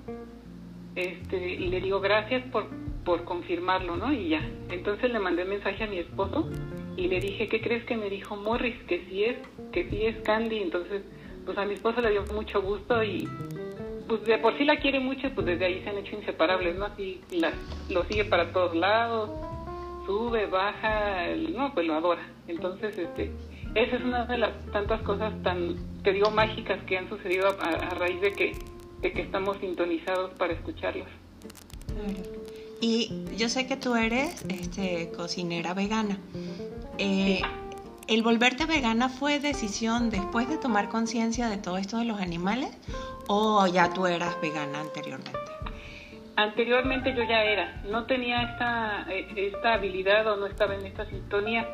este, 0.94 1.54
y 1.54 1.66
le 1.66 1.80
digo 1.80 2.00
gracias 2.00 2.44
por, 2.52 2.68
por 3.08 3.24
confirmarlo, 3.24 3.96
¿no? 3.96 4.12
Y 4.12 4.28
ya. 4.28 4.46
Entonces 4.68 5.10
le 5.10 5.18
mandé 5.18 5.44
un 5.44 5.48
mensaje 5.48 5.82
a 5.82 5.86
mi 5.86 5.96
esposo 5.96 6.46
y 6.94 7.08
le 7.08 7.20
dije, 7.20 7.48
¿qué 7.48 7.62
crees 7.62 7.82
que 7.84 7.96
me 7.96 8.10
dijo 8.10 8.36
Morris? 8.36 8.76
Que 8.86 9.02
sí 9.06 9.24
es, 9.24 9.38
que 9.72 9.88
sí 9.88 10.04
es 10.04 10.16
Candy. 10.24 10.58
Entonces, 10.58 11.04
pues 11.46 11.56
a 11.56 11.64
mi 11.64 11.72
esposo 11.72 12.02
le 12.02 12.10
dio 12.10 12.26
mucho 12.34 12.60
gusto 12.60 13.02
y 13.02 13.26
pues 14.06 14.24
de 14.26 14.36
por 14.36 14.58
sí 14.58 14.64
la 14.66 14.76
quiere 14.76 15.00
mucho, 15.00 15.30
pues 15.34 15.46
desde 15.46 15.64
ahí 15.64 15.80
se 15.82 15.88
han 15.88 15.96
hecho 15.96 16.16
inseparables, 16.16 16.76
¿no? 16.76 16.84
Así 16.84 17.22
la, 17.30 17.50
lo 17.88 18.04
sigue 18.04 18.26
para 18.26 18.52
todos 18.52 18.76
lados 18.76 19.30
sube, 20.04 20.44
baja, 20.46 21.28
no, 21.54 21.72
pues 21.72 21.86
lo 21.86 21.94
adora. 21.94 22.26
Entonces, 22.46 22.98
este, 22.98 23.30
esa 23.74 23.96
es 23.96 24.02
una 24.02 24.26
de 24.26 24.36
las 24.36 24.52
tantas 24.70 25.00
cosas 25.00 25.32
tan, 25.42 25.76
que 26.02 26.12
digo, 26.12 26.30
mágicas 26.30 26.82
que 26.84 26.98
han 26.98 27.08
sucedido 27.08 27.48
a, 27.48 27.94
raíz 27.94 28.20
de 28.20 28.32
que, 28.32 28.52
de 29.00 29.12
que 29.12 29.22
estamos 29.22 29.56
sintonizados 29.58 30.32
para 30.34 30.52
escucharlos. 30.52 31.08
Y 32.80 33.24
yo 33.36 33.48
sé 33.48 33.66
que 33.66 33.76
tú 33.76 33.96
eres 33.96 34.44
este, 34.48 35.10
cocinera 35.16 35.74
vegana. 35.74 36.18
Eh, 36.98 37.40
¿El 38.06 38.22
volverte 38.22 38.64
vegana 38.66 39.08
fue 39.08 39.40
decisión 39.40 40.10
después 40.10 40.48
de 40.48 40.56
tomar 40.56 40.88
conciencia 40.88 41.48
de 41.48 41.58
todo 41.58 41.76
esto 41.76 41.98
de 41.98 42.04
los 42.04 42.20
animales 42.20 42.70
o 43.26 43.66
ya 43.66 43.92
tú 43.92 44.06
eras 44.06 44.40
vegana 44.40 44.80
anteriormente? 44.80 45.38
Anteriormente 46.36 47.14
yo 47.14 47.24
ya 47.24 47.42
era, 47.42 47.82
no 47.90 48.06
tenía 48.06 48.42
esta, 48.42 49.06
eh, 49.10 49.26
esta 49.36 49.74
habilidad 49.74 50.26
o 50.32 50.36
no 50.36 50.46
estaba 50.46 50.74
en 50.76 50.86
esta 50.86 51.04
sintonía. 51.06 51.68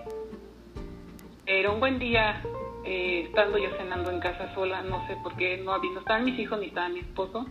Era 1.44 1.70
un 1.70 1.80
buen 1.80 1.98
día 1.98 2.42
eh, 2.84 3.24
estando 3.26 3.58
yo 3.58 3.68
cenando 3.76 4.10
en 4.10 4.20
casa 4.20 4.54
sola, 4.54 4.80
no 4.80 5.06
sé 5.06 5.16
por 5.22 5.36
qué, 5.36 5.58
no, 5.58 5.76
no 5.76 6.00
estaban 6.00 6.24
mis 6.24 6.38
hijos 6.38 6.58
ni 6.58 6.66
estaba 6.66 6.88
mi 6.88 7.00
esposo. 7.00 7.46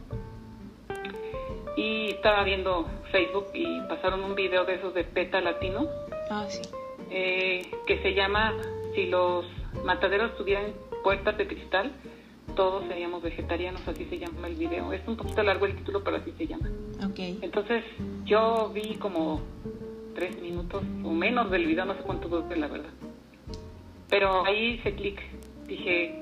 Y 1.75 2.11
estaba 2.11 2.43
viendo 2.43 2.87
Facebook 3.11 3.47
y 3.53 3.81
pasaron 3.89 4.23
un 4.23 4.35
video 4.35 4.63
de 4.65 4.75
esos 4.75 4.93
de 4.93 5.03
PETA 5.03 5.41
Latino. 5.41 5.87
Ah, 6.29 6.45
sí. 6.47 6.61
eh, 7.09 7.69
que 7.85 8.01
se 8.01 8.13
llama 8.13 8.53
Si 8.95 9.07
los 9.07 9.45
mataderos 9.83 10.35
tuvieran 10.37 10.73
puertas 11.03 11.37
de 11.37 11.47
cristal, 11.47 11.91
todos 12.55 12.85
seríamos 12.87 13.23
vegetarianos, 13.23 13.87
así 13.87 14.05
se 14.05 14.19
llama 14.19 14.47
el 14.47 14.55
video. 14.55 14.93
Es 14.93 15.01
un 15.07 15.17
poquito 15.17 15.41
largo 15.43 15.65
el 15.65 15.75
título, 15.75 16.03
pero 16.03 16.17
así 16.17 16.31
se 16.37 16.47
llama. 16.47 16.69
Okay. 17.11 17.39
Entonces 17.41 17.83
yo 18.25 18.69
vi 18.73 18.95
como 18.95 19.41
tres 20.15 20.39
minutos 20.41 20.83
o 21.03 21.11
menos 21.11 21.49
del 21.49 21.65
video, 21.65 21.85
no 21.85 21.95
sé 21.95 22.01
cuánto 22.01 22.27
duró 22.27 22.47
la 22.55 22.67
verdad. 22.67 22.91
Pero 24.09 24.45
ahí 24.45 24.75
hice 24.75 24.93
clic, 24.93 25.19
dije, 25.65 26.19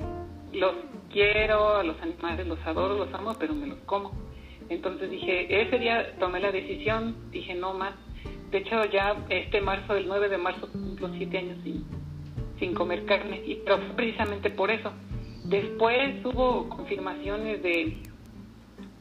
los 0.53 0.74
quiero, 1.12 1.75
a 1.75 1.84
los 1.84 2.00
animales 2.01 2.48
los 2.48 2.60
adoro, 2.65 2.98
los 2.98 3.13
amo, 3.13 3.36
pero 3.38 3.53
me 3.53 3.67
los 3.67 3.79
como. 3.79 4.12
Entonces 4.71 5.11
dije, 5.11 5.61
ese 5.61 5.79
día 5.79 6.15
tomé 6.17 6.39
la 6.39 6.49
decisión, 6.49 7.29
dije 7.29 7.53
no 7.55 7.73
más. 7.73 7.93
De 8.51 8.59
hecho 8.59 8.85
ya 8.85 9.17
este 9.27 9.59
marzo, 9.59 9.95
el 9.95 10.07
9 10.07 10.29
de 10.29 10.37
marzo, 10.37 10.71
cumplo 10.71 11.09
siete 11.17 11.39
años 11.39 11.57
sin, 11.61 11.85
sin 12.57 12.73
comer 12.73 13.05
carne, 13.05 13.41
y 13.45 13.55
pero 13.65 13.79
precisamente 13.97 14.49
por 14.49 14.71
eso. 14.71 14.93
Después 15.43 16.23
hubo 16.23 16.69
confirmaciones 16.69 17.61
de... 17.61 17.97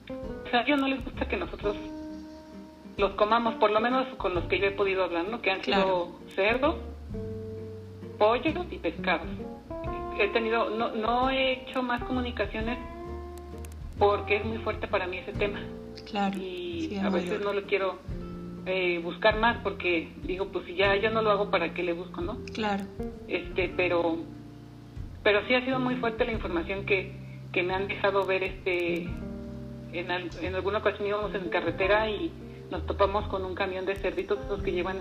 O 0.08 0.50
sea, 0.50 0.60
a 0.60 0.62
ellos 0.64 0.80
no 0.80 0.88
les 0.88 1.04
gusta 1.04 1.28
que 1.28 1.36
nosotros 1.36 1.76
los 2.96 3.12
comamos, 3.12 3.54
por 3.54 3.70
lo 3.70 3.80
menos 3.80 4.08
con 4.16 4.34
los 4.34 4.44
que 4.46 4.58
yo 4.58 4.66
he 4.66 4.72
podido 4.72 5.04
hablar, 5.04 5.28
¿no? 5.28 5.40
Que 5.40 5.52
han 5.52 5.62
sido 5.62 6.18
cerdos, 6.34 6.74
pollos 8.18 8.66
y 8.72 8.78
pescados. 8.78 9.28
He 10.18 10.28
tenido, 10.30 10.68
no, 10.70 10.90
no 10.96 11.30
he 11.30 11.52
hecho 11.52 11.80
más 11.80 12.02
comunicaciones 12.02 12.76
porque 14.00 14.36
es 14.36 14.44
muy 14.44 14.58
fuerte 14.58 14.88
para 14.88 15.06
mí 15.06 15.18
ese 15.18 15.32
tema. 15.34 15.60
Claro. 16.10 16.36
Y 16.38 16.96
a 16.96 17.10
veces 17.10 17.40
no 17.42 17.52
lo 17.52 17.64
quiero 17.64 17.98
eh, 18.64 18.98
buscar 19.04 19.38
más 19.38 19.58
porque 19.62 20.10
digo, 20.24 20.48
pues 20.48 20.64
si 20.64 20.74
ya 20.74 20.96
yo 20.96 21.10
no 21.10 21.20
lo 21.22 21.30
hago, 21.30 21.50
¿para 21.50 21.74
qué 21.74 21.82
le 21.82 21.92
busco, 21.92 22.22
no? 22.22 22.38
Claro. 22.54 22.84
Este, 23.28 23.72
pero, 23.76 24.16
pero 25.22 25.46
sí 25.46 25.54
ha 25.54 25.64
sido 25.64 25.78
muy 25.78 25.96
fuerte 25.96 26.24
la 26.24 26.32
información 26.32 26.86
que, 26.86 27.12
que 27.52 27.62
me 27.62 27.74
han 27.74 27.88
dejado 27.88 28.24
ver 28.24 28.42
este, 28.42 29.02
en, 29.92 30.10
en 30.10 30.54
alguna 30.54 30.78
ocasión 30.78 31.06
íbamos 31.06 31.34
en 31.34 31.50
carretera 31.50 32.08
y 32.08 32.32
nos 32.70 32.86
topamos 32.86 33.28
con 33.28 33.44
un 33.44 33.54
camión 33.54 33.84
de 33.84 33.96
cerditos, 33.96 34.38
esos 34.46 34.62
que 34.62 34.72
llevan 34.72 34.98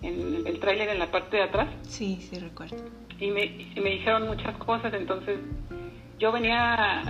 en, 0.00 0.46
el 0.46 0.60
tráiler 0.60 0.90
en 0.90 1.00
la 1.00 1.10
parte 1.10 1.38
de 1.38 1.42
atrás. 1.42 1.68
Sí, 1.88 2.20
sí, 2.20 2.38
recuerdo. 2.38 2.76
Y 3.18 3.30
me, 3.32 3.72
me 3.82 3.90
dijeron 3.90 4.28
muchas 4.28 4.56
cosas, 4.58 4.94
entonces 4.94 5.40
yo 6.20 6.30
venía 6.30 7.02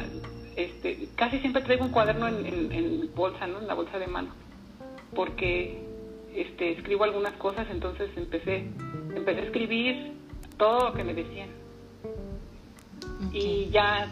este, 0.56 1.08
casi 1.14 1.38
siempre 1.40 1.62
traigo 1.62 1.84
un 1.84 1.92
cuaderno 1.92 2.28
en, 2.28 2.72
en, 2.72 3.14
bolsa, 3.14 3.46
¿no? 3.46 3.60
En 3.60 3.66
la 3.66 3.74
bolsa 3.74 3.98
de 3.98 4.06
mano, 4.06 4.30
porque 5.14 5.82
este, 6.34 6.72
escribo 6.72 7.04
algunas 7.04 7.34
cosas, 7.34 7.66
entonces 7.70 8.10
empecé, 8.16 8.68
empecé 9.14 9.40
a 9.40 9.44
escribir 9.44 10.12
todo 10.56 10.88
lo 10.88 10.92
que 10.94 11.04
me 11.04 11.14
decían. 11.14 11.48
Y 13.32 13.68
ya 13.70 14.10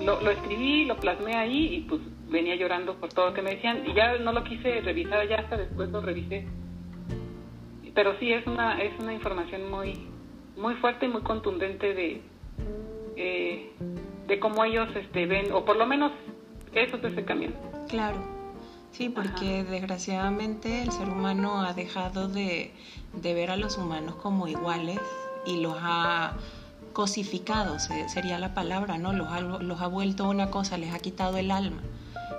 lo, 0.00 0.20
lo 0.20 0.30
escribí, 0.30 0.84
lo 0.84 0.96
plasmé 0.96 1.34
ahí 1.34 1.76
y 1.76 1.80
pues 1.82 2.00
venía 2.28 2.56
llorando 2.56 2.94
por 2.96 3.12
todo 3.12 3.28
lo 3.28 3.34
que 3.34 3.42
me 3.42 3.54
decían 3.54 3.84
y 3.86 3.94
ya 3.94 4.18
no 4.18 4.32
lo 4.32 4.44
quise 4.44 4.80
revisar, 4.80 5.26
ya 5.28 5.36
hasta 5.36 5.56
después 5.56 5.90
lo 5.90 6.00
revisé. 6.00 6.46
Pero 7.94 8.16
sí 8.18 8.32
es 8.32 8.46
una, 8.46 8.80
es 8.80 8.92
una 9.00 9.12
información 9.12 9.70
muy, 9.70 10.06
muy 10.56 10.74
fuerte 10.76 11.06
y 11.06 11.08
muy 11.08 11.22
contundente 11.22 11.94
de, 11.94 12.20
eh, 13.16 13.72
de 14.28 14.38
cómo 14.38 14.64
ellos 14.64 14.88
este, 14.94 15.26
ven, 15.26 15.50
o 15.52 15.64
por 15.64 15.76
lo 15.76 15.86
menos 15.86 16.12
eso 16.72 16.98
de 16.98 17.08
ese 17.08 17.24
camión. 17.24 17.54
Claro, 17.88 18.18
sí, 18.92 19.08
porque 19.08 19.64
desgraciadamente 19.64 20.82
el 20.82 20.92
ser 20.92 21.08
humano 21.08 21.62
ha 21.62 21.72
dejado 21.72 22.28
de, 22.28 22.72
de, 23.14 23.34
ver 23.34 23.50
a 23.50 23.56
los 23.56 23.78
humanos 23.78 24.16
como 24.16 24.46
iguales 24.46 25.00
y 25.46 25.60
los 25.60 25.74
ha 25.80 26.34
cosificado, 26.92 27.78
sería 27.78 28.38
la 28.38 28.54
palabra, 28.54 28.98
¿no? 28.98 29.12
Los 29.12 29.28
ha, 29.28 29.40
los 29.40 29.80
ha 29.80 29.86
vuelto 29.86 30.28
una 30.28 30.50
cosa, 30.50 30.76
les 30.76 30.92
ha 30.92 30.98
quitado 30.98 31.38
el 31.38 31.50
alma. 31.50 31.80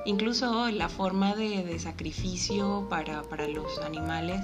Incluso 0.05 0.69
la 0.69 0.89
forma 0.89 1.33
de, 1.35 1.63
de 1.63 1.79
sacrificio 1.79 2.87
para, 2.89 3.23
para, 3.23 3.47
los 3.47 3.79
animales 3.79 4.41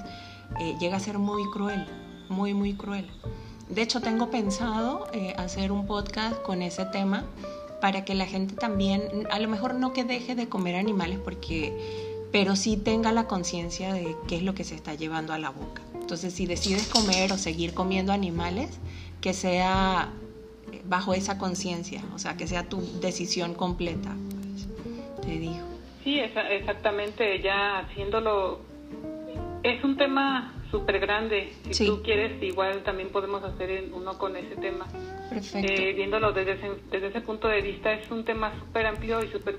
eh, 0.60 0.74
llega 0.80 0.96
a 0.96 1.00
ser 1.00 1.18
muy 1.18 1.44
cruel, 1.50 1.86
muy, 2.28 2.54
muy 2.54 2.74
cruel. 2.74 3.06
De 3.68 3.82
hecho, 3.82 4.00
tengo 4.00 4.30
pensado 4.30 5.08
eh, 5.12 5.34
hacer 5.36 5.72
un 5.72 5.86
podcast 5.86 6.40
con 6.42 6.62
ese 6.62 6.84
tema 6.86 7.24
para 7.80 8.04
que 8.04 8.14
la 8.14 8.26
gente 8.26 8.54
también, 8.54 9.26
a 9.30 9.38
lo 9.38 9.48
mejor 9.48 9.74
no 9.74 9.92
que 9.92 10.04
deje 10.04 10.34
de 10.34 10.48
comer 10.48 10.76
animales, 10.76 11.18
porque, 11.18 11.76
pero 12.32 12.56
sí 12.56 12.76
tenga 12.76 13.12
la 13.12 13.26
conciencia 13.26 13.92
de 13.92 14.16
qué 14.28 14.36
es 14.36 14.42
lo 14.42 14.54
que 14.54 14.64
se 14.64 14.74
está 14.74 14.94
llevando 14.94 15.32
a 15.32 15.38
la 15.38 15.50
boca. 15.50 15.82
Entonces, 15.94 16.32
si 16.32 16.46
decides 16.46 16.86
comer 16.86 17.32
o 17.32 17.38
seguir 17.38 17.74
comiendo 17.74 18.12
animales, 18.12 18.78
que 19.20 19.32
sea 19.32 20.10
eh, 20.72 20.80
bajo 20.84 21.14
esa 21.14 21.36
conciencia, 21.36 22.02
o 22.14 22.18
sea, 22.18 22.36
que 22.36 22.46
sea 22.46 22.68
tu 22.68 22.80
decisión 23.00 23.54
completa, 23.54 24.14
pues, 24.30 25.26
te 25.26 25.38
digo. 25.38 25.66
Sí, 26.04 26.20
exactamente, 26.20 27.42
ya 27.42 27.80
haciéndolo, 27.80 28.60
es 29.64 29.82
un 29.82 29.96
tema 29.96 30.55
súper 30.70 30.98
grande. 31.00 31.52
Si 31.70 31.86
tú 31.86 32.02
quieres, 32.02 32.42
igual 32.42 32.82
también 32.82 33.10
podemos 33.10 33.42
hacer 33.42 33.90
uno 33.92 34.18
con 34.18 34.36
ese 34.36 34.56
tema. 34.56 34.86
Perfecto. 35.30 35.72
Eh, 35.72 35.92
viéndolo 35.94 36.32
desde 36.32 36.52
ese, 36.52 36.70
desde 36.90 37.08
ese 37.08 37.20
punto 37.20 37.48
de 37.48 37.60
vista, 37.60 37.92
es 37.92 38.10
un 38.10 38.24
tema 38.24 38.52
súper 38.58 38.86
amplio 38.86 39.22
y 39.22 39.28
súper... 39.28 39.58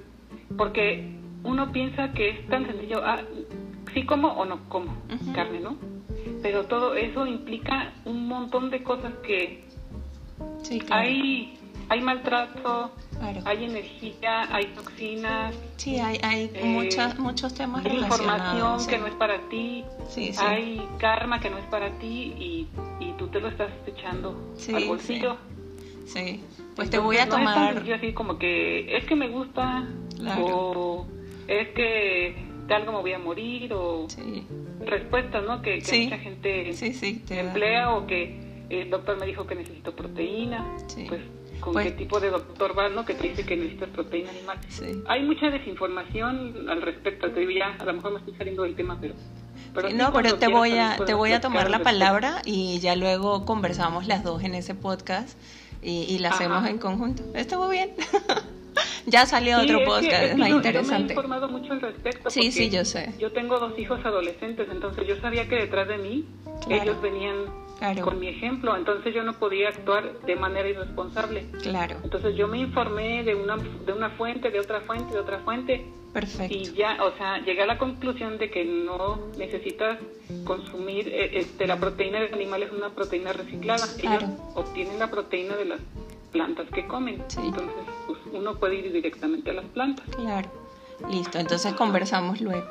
Porque 0.58 1.12
uno 1.44 1.72
piensa 1.72 2.12
que 2.14 2.30
es 2.30 2.48
tan 2.48 2.66
sencillo, 2.66 3.02
ah, 3.04 3.22
sí 3.94 4.06
como 4.06 4.30
o 4.30 4.46
no 4.46 4.68
como 4.70 4.96
carne, 5.34 5.60
¿no? 5.60 5.78
Pero 6.42 6.66
todo 6.66 6.96
eso 6.96 7.26
implica 7.26 7.94
un 8.06 8.28
montón 8.28 8.70
de 8.70 8.84
cosas 8.84 9.14
que 9.24 9.64
sí, 10.62 10.80
claro. 10.80 11.02
hay, 11.02 11.58
hay 11.90 12.02
maltrato, 12.02 12.92
hay 13.46 13.66
energía, 13.66 14.54
hay 14.54 14.68
toxinas. 14.68 15.56
Sí, 15.78 16.00
hay, 16.00 16.20
hay 16.24 16.52
eh, 16.54 16.66
muchas, 16.66 17.18
muchos 17.20 17.54
temas 17.54 17.86
Hay 17.86 17.98
información 17.98 18.86
que 18.88 18.98
no 18.98 19.08
es 19.08 19.14
para 19.16 19.40
ti. 19.50 19.84
Hay 20.40 20.88
karma 21.00 21.40
que 21.40 21.50
no 21.50 21.58
es 21.58 21.66
para 21.66 21.92
ti 22.00 22.34
y, 22.38 22.68
y 23.00 23.14
tú 23.14 23.28
te 23.28 23.40
lo 23.40 23.48
estás 23.48 23.72
echando 23.86 24.54
al 24.74 24.86
bolsillo. 24.86 25.38
Sí, 26.06 26.42
pues 26.76 26.90
te 26.90 27.00
voy 27.00 27.18
a 27.18 27.28
tomar... 27.28 27.86
Es 27.86 27.94
así 27.94 28.14
como 28.14 28.38
que 28.38 28.96
es 28.96 29.06
que 29.06 29.16
me 29.16 29.28
gusta 29.28 29.86
o 30.40 31.06
es 31.48 31.70
que 31.70 32.36
de 32.68 32.74
algo 32.74 32.92
me 32.94 33.00
voy 33.00 33.14
a 33.14 33.20
morir 33.20 33.74
o 33.74 34.08
respuestas, 34.86 35.44
¿no? 35.46 35.62
Que, 35.62 35.76
mucha 35.76 36.18
gente 36.18 36.70
emplea 37.30 37.94
o 37.94 38.06
que 38.08 38.66
el 38.70 38.90
doctor 38.90 39.18
me 39.20 39.26
dijo 39.26 39.48
que 39.48 39.56
necesito 39.56 39.96
proteína. 39.96 40.66
Pues 41.08 41.22
con 41.60 41.74
pues 41.74 41.88
qué 41.88 41.92
tipo 41.92 42.20
de 42.20 42.30
doctor 42.30 42.78
va, 42.78 42.90
¿no? 42.90 43.06
Que 43.06 43.14
te 43.14 43.30
dice 43.30 43.46
que 43.46 43.56
necesitas 43.56 43.90
proteína 43.90 44.32
animal. 44.32 44.60
Hay 45.08 45.24
mucha 45.24 45.50
desinformación 45.50 46.70
al 46.70 46.82
respecto. 46.82 47.32
Te 47.32 47.40
digo 47.40 47.52
ya, 47.52 47.76
a 47.80 47.86
lo 47.86 47.94
mejor 47.94 48.14
me 48.14 48.20
estoy 48.20 48.36
saliendo 48.36 48.64
del 48.64 48.76
tema, 48.76 48.98
pero... 49.00 49.14
pero 49.74 49.90
no, 49.90 50.14
pero 50.14 50.36
te 50.36 50.48
voy 50.48 50.78
a 50.78 50.98
te 51.06 51.14
voy 51.14 51.32
a 51.32 51.42
tomar 51.42 51.70
la 51.70 51.80
palabra 51.80 52.42
y 52.46 52.80
ya 52.80 52.96
luego 52.96 53.46
conversamos 53.46 54.08
las 54.08 54.24
dos 54.24 54.44
en 54.44 54.56
ese 54.56 54.76
podcast 54.76 55.38
y, 55.82 56.04
y 56.04 56.20
la 56.20 56.30
hacemos 56.30 56.68
en 56.68 56.78
conjunto. 56.78 57.24
Estuvo 57.34 57.70
bien. 57.70 57.92
ya 59.06 59.26
salió 59.26 59.62
otro 59.62 59.84
podcast, 59.86 60.24
es, 60.24 60.38
más 60.38 60.50
interesante. 60.50 61.14
Yo 61.14 61.22
me 61.22 61.22
he 61.22 61.26
informado 61.26 61.50
mucho 61.50 61.74
al 61.74 61.82
respecto. 61.82 62.30
Sí, 62.30 62.52
sí, 62.52 62.70
yo 62.70 62.86
sé. 62.86 63.14
Yo 63.20 63.32
tengo 63.32 63.60
dos 63.60 63.78
hijos 63.80 64.00
adolescentes, 64.06 64.68
entonces 64.72 65.08
yo 65.08 65.16
sabía 65.18 65.48
que 65.48 65.56
detrás 65.56 65.88
de 65.88 65.98
mí 65.98 66.26
ellos 66.70 67.02
venían 67.02 67.67
con 68.04 68.20
mi 68.20 68.28
ejemplo, 68.28 68.76
entonces 68.76 69.14
yo 69.14 69.24
no 69.24 69.34
podía 69.34 69.70
actuar 69.70 70.20
de 70.22 70.36
manera 70.36 70.68
irresponsable. 70.70 71.46
Claro. 71.62 71.98
Entonces 72.04 72.36
yo 72.36 72.48
me 72.48 72.60
informé 72.60 73.24
de 73.24 73.36
una, 73.36 73.58
de 73.58 73.94
una 73.94 74.10
fuente, 74.12 74.50
de 74.50 74.60
otra 74.60 74.82
fuente, 74.82 75.14
de 75.14 75.20
otra 75.20 75.40
fuente. 75.40 75.86
Perfecto. 76.14 76.56
Y 76.56 76.74
ya, 76.74 77.04
o 77.04 77.16
sea, 77.18 77.40
llegué 77.40 77.62
a 77.62 77.68
la 77.68 77.78
conclusión 77.78 78.38
de 78.38 78.50
que 78.50 78.66
no 78.66 79.20
necesitas 79.38 80.00
consumir, 80.46 81.08
eh, 81.10 81.38
este, 81.40 81.68
la 81.68 81.78
proteína 81.78 82.20
del 82.20 82.34
animal 82.34 82.64
es 82.64 82.72
una 82.72 82.90
proteína 82.90 83.34
reciclada. 83.34 83.86
Ellos 84.00 84.24
obtienen 84.56 84.98
la 84.98 85.12
proteína 85.12 85.56
de 85.56 85.66
las 85.66 85.80
plantas 86.32 86.68
que 86.74 86.88
comen. 86.88 87.24
Entonces, 87.38 87.76
pues, 88.08 88.20
uno 88.34 88.56
puede 88.56 88.76
ir 88.76 88.92
directamente 88.92 89.52
a 89.52 89.54
las 89.54 89.66
plantas. 89.66 90.06
Claro. 90.16 90.50
Listo, 91.12 91.38
entonces 91.38 91.74
conversamos 91.74 92.42
luego. 92.42 92.66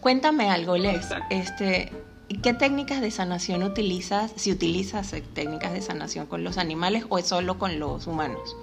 Cuéntame 0.00 0.50
algo, 0.50 0.76
Lex. 0.76 1.14
Este, 1.30 1.92
¿Qué 2.42 2.52
técnicas 2.52 3.00
de 3.00 3.10
sanación 3.10 3.62
utilizas, 3.62 4.32
si 4.36 4.52
utilizas 4.52 5.14
eh, 5.14 5.24
técnicas 5.34 5.72
de 5.72 5.80
sanación 5.80 6.26
con 6.26 6.44
los 6.44 6.58
animales 6.58 7.06
o 7.08 7.18
es 7.18 7.26
solo 7.26 7.58
con 7.58 7.78
los 7.78 8.06
humanos? 8.06 8.54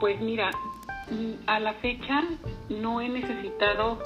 Pues 0.00 0.18
mira, 0.20 0.50
mm, 1.10 1.46
a 1.46 1.60
la 1.60 1.74
fecha 1.74 2.22
no 2.70 3.02
he 3.02 3.08
necesitado 3.10 3.98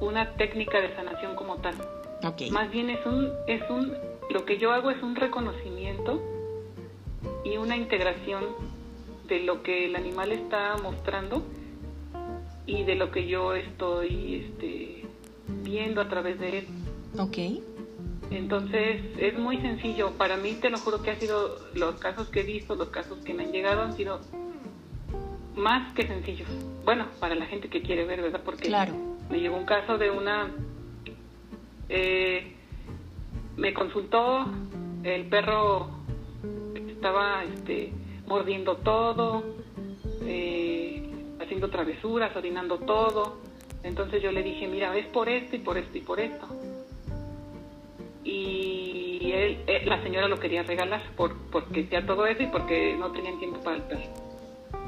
una 0.00 0.34
técnica 0.34 0.78
de 0.80 0.94
sanación 0.94 1.34
como 1.36 1.56
tal. 1.56 1.74
Okay. 2.22 2.50
Más 2.50 2.70
bien 2.70 2.90
es 2.90 3.04
un, 3.06 3.32
es 3.46 3.62
un, 3.70 3.96
lo 4.30 4.44
que 4.44 4.58
yo 4.58 4.72
hago 4.72 4.90
es 4.90 5.02
un 5.02 5.16
reconocimiento 5.16 6.22
y 7.44 7.56
una 7.56 7.76
integración 7.76 8.44
de 9.26 9.40
lo 9.40 9.62
que 9.62 9.86
el 9.86 9.96
animal 9.96 10.32
está 10.32 10.76
mostrando 10.82 11.42
y 12.66 12.84
de 12.84 12.94
lo 12.94 13.10
que 13.10 13.26
yo 13.26 13.54
estoy 13.54 14.46
este, 14.46 15.01
viendo 15.62 16.00
a 16.00 16.08
través 16.08 16.38
de 16.38 16.58
él. 16.58 16.66
Ok. 17.18 17.38
Entonces 18.30 19.02
es 19.18 19.38
muy 19.38 19.58
sencillo. 19.58 20.12
Para 20.12 20.36
mí, 20.36 20.54
te 20.60 20.70
lo 20.70 20.78
juro 20.78 21.02
que 21.02 21.10
ha 21.10 21.16
sido 21.18 21.58
los 21.74 21.96
casos 21.96 22.28
que 22.28 22.40
he 22.40 22.44
visto, 22.44 22.74
los 22.74 22.88
casos 22.88 23.18
que 23.24 23.34
me 23.34 23.44
han 23.44 23.52
llegado 23.52 23.82
han 23.82 23.96
sido 23.96 24.20
más 25.56 25.92
que 25.94 26.06
sencillos. 26.06 26.48
Bueno, 26.84 27.06
para 27.20 27.34
la 27.34 27.46
gente 27.46 27.68
que 27.68 27.82
quiere 27.82 28.04
ver, 28.04 28.22
¿verdad? 28.22 28.40
Porque 28.44 28.68
claro. 28.68 28.94
me 29.30 29.40
llegó 29.40 29.56
un 29.56 29.66
caso 29.66 29.98
de 29.98 30.10
una... 30.10 30.50
Eh, 31.88 32.56
me 33.56 33.74
consultó, 33.74 34.46
el 35.02 35.26
perro 35.26 35.90
estaba 36.88 37.44
este, 37.44 37.92
mordiendo 38.26 38.76
todo, 38.76 39.42
eh, 40.22 41.02
haciendo 41.40 41.68
travesuras, 41.68 42.34
orinando 42.34 42.78
todo. 42.78 43.41
Entonces 43.82 44.22
yo 44.22 44.30
le 44.30 44.42
dije, 44.42 44.68
mira, 44.68 44.96
es 44.96 45.06
por 45.06 45.28
esto 45.28 45.56
y 45.56 45.58
por 45.58 45.76
esto 45.76 45.98
y 45.98 46.00
por 46.00 46.20
esto. 46.20 46.46
Y 48.24 49.32
él, 49.32 49.58
eh, 49.66 49.82
la 49.84 50.02
señora 50.02 50.28
lo 50.28 50.38
quería 50.38 50.62
regalar 50.62 51.02
por, 51.16 51.36
porque 51.50 51.82
hacía 51.82 52.06
todo 52.06 52.26
eso 52.26 52.42
y 52.42 52.46
porque 52.46 52.96
no 52.98 53.10
tenían 53.10 53.38
tiempo 53.38 53.60
para 53.60 53.76
el 53.76 53.82
perro. 53.82 54.02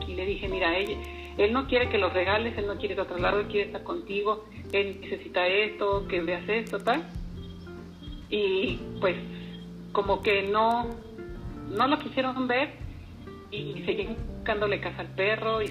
Y 0.07 0.15
le 0.15 0.25
dije, 0.27 0.49
mira, 0.49 0.77
él, 0.79 0.97
él 1.37 1.53
no 1.53 1.67
quiere 1.67 1.89
que 1.89 1.99
lo 1.99 2.11
regales, 2.11 2.57
él 2.57 2.67
no 2.67 2.77
quiere 2.77 2.95
ir 2.95 3.01
a 3.01 3.05
otro 3.05 3.19
lado, 3.19 3.41
él 3.41 3.47
quiere 3.47 3.67
estar 3.67 3.83
contigo, 3.83 4.45
él 4.73 4.99
necesita 5.01 5.47
esto, 5.47 6.07
que 6.07 6.21
veas 6.21 6.49
esto, 6.49 6.79
tal. 6.79 7.05
Y 8.31 8.79
pues 9.01 9.17
como 9.93 10.23
que 10.23 10.43
no, 10.43 10.91
no 11.71 11.89
lo 11.89 11.99
quisieron 11.99 12.47
ver 12.47 12.71
y 13.51 13.83
seguían 13.85 14.17
buscándole 14.37 14.81
casa 14.81 15.01
al 15.01 15.15
perro 15.15 15.63
y 15.63 15.69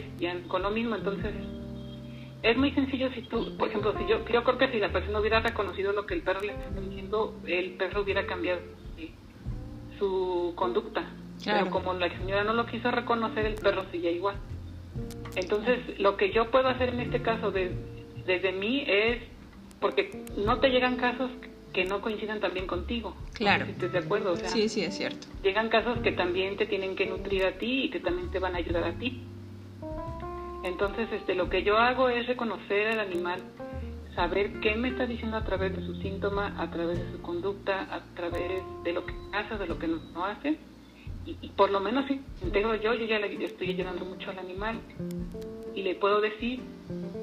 con 0.47 0.63
lo 0.63 0.71
mismo, 0.71 0.95
entonces 0.95 1.33
es 2.43 2.57
muy 2.57 2.71
sencillo 2.71 3.09
si 3.13 3.21
tú, 3.23 3.57
por 3.57 3.69
ejemplo, 3.69 3.93
si 3.97 4.05
yo, 4.05 4.25
yo 4.27 4.43
creo 4.43 4.57
que 4.57 4.71
si 4.71 4.79
la 4.79 4.91
persona 4.91 5.19
hubiera 5.19 5.39
reconocido 5.39 5.93
lo 5.93 6.05
que 6.05 6.13
el 6.13 6.21
perro 6.21 6.41
le 6.41 6.51
está 6.51 6.81
diciendo, 6.81 7.39
el 7.47 7.71
perro 7.71 8.01
hubiera 8.01 8.27
cambiado 8.27 8.59
su 9.97 10.53
conducta. 10.55 11.09
Pero 11.45 11.69
como 11.69 11.93
la 11.93 12.09
señora 12.17 12.43
no 12.43 12.53
lo 12.53 12.65
quiso 12.65 12.91
reconocer, 12.91 13.45
el 13.45 13.55
perro 13.55 13.85
sigue 13.91 14.11
igual. 14.11 14.35
Entonces, 15.35 15.79
lo 15.99 16.17
que 16.17 16.31
yo 16.31 16.51
puedo 16.51 16.67
hacer 16.67 16.89
en 16.89 16.99
este 16.99 17.21
caso 17.21 17.51
de, 17.51 17.71
desde 18.25 18.51
mí 18.51 18.83
es, 18.87 19.21
porque 19.79 20.23
no 20.37 20.59
te 20.59 20.69
llegan 20.69 20.97
casos 20.97 21.31
que 21.73 21.85
no 21.85 22.01
coincidan 22.01 22.39
también 22.39 22.67
contigo. 22.67 23.15
Claro. 23.33 23.65
si 23.65 23.87
de 23.87 23.97
acuerdo. 23.97 24.35
sí, 24.35 24.69
sí, 24.69 24.83
es 24.83 24.95
cierto. 24.95 25.27
Llegan 25.43 25.69
casos 25.69 25.97
que 25.99 26.11
también 26.11 26.55
te 26.55 26.65
tienen 26.65 26.95
que 26.95 27.07
nutrir 27.07 27.45
a 27.45 27.53
ti 27.53 27.85
y 27.85 27.89
que 27.89 27.99
también 27.99 28.29
te 28.31 28.39
van 28.39 28.55
a 28.55 28.59
ayudar 28.59 28.83
a 28.83 28.93
ti. 28.93 29.23
Entonces, 30.63 31.11
este, 31.11 31.35
lo 31.35 31.49
que 31.49 31.63
yo 31.63 31.77
hago 31.77 32.09
es 32.09 32.25
reconocer 32.25 32.87
al 32.87 33.01
animal, 33.01 33.41
saber 34.15 34.59
qué 34.61 34.75
me 34.75 34.89
está 34.89 35.05
diciendo 35.05 35.37
a 35.37 35.43
través 35.43 35.75
de 35.75 35.85
su 35.85 35.95
síntoma, 35.95 36.55
a 36.57 36.71
través 36.71 36.99
de 36.99 37.11
su 37.11 37.21
conducta, 37.21 37.81
a 37.93 38.01
través 38.15 38.63
de 38.83 38.93
lo 38.93 39.05
que 39.05 39.13
hace, 39.33 39.57
de 39.57 39.67
lo 39.67 39.77
que 39.77 39.87
no, 39.87 40.25
hace. 40.25 40.57
Y, 41.25 41.49
por 41.49 41.71
lo 41.71 41.79
menos 41.79 42.05
si 42.07 42.21
integro 42.41 42.75
yo, 42.75 42.93
yo 42.93 43.05
ya 43.05 43.19
le 43.19 43.45
estoy 43.45 43.69
ayudando 43.71 44.05
mucho 44.05 44.29
al 44.29 44.39
animal. 44.39 44.79
Y 45.75 45.83
le 45.83 45.95
puedo 45.95 46.21
decir, 46.21 46.61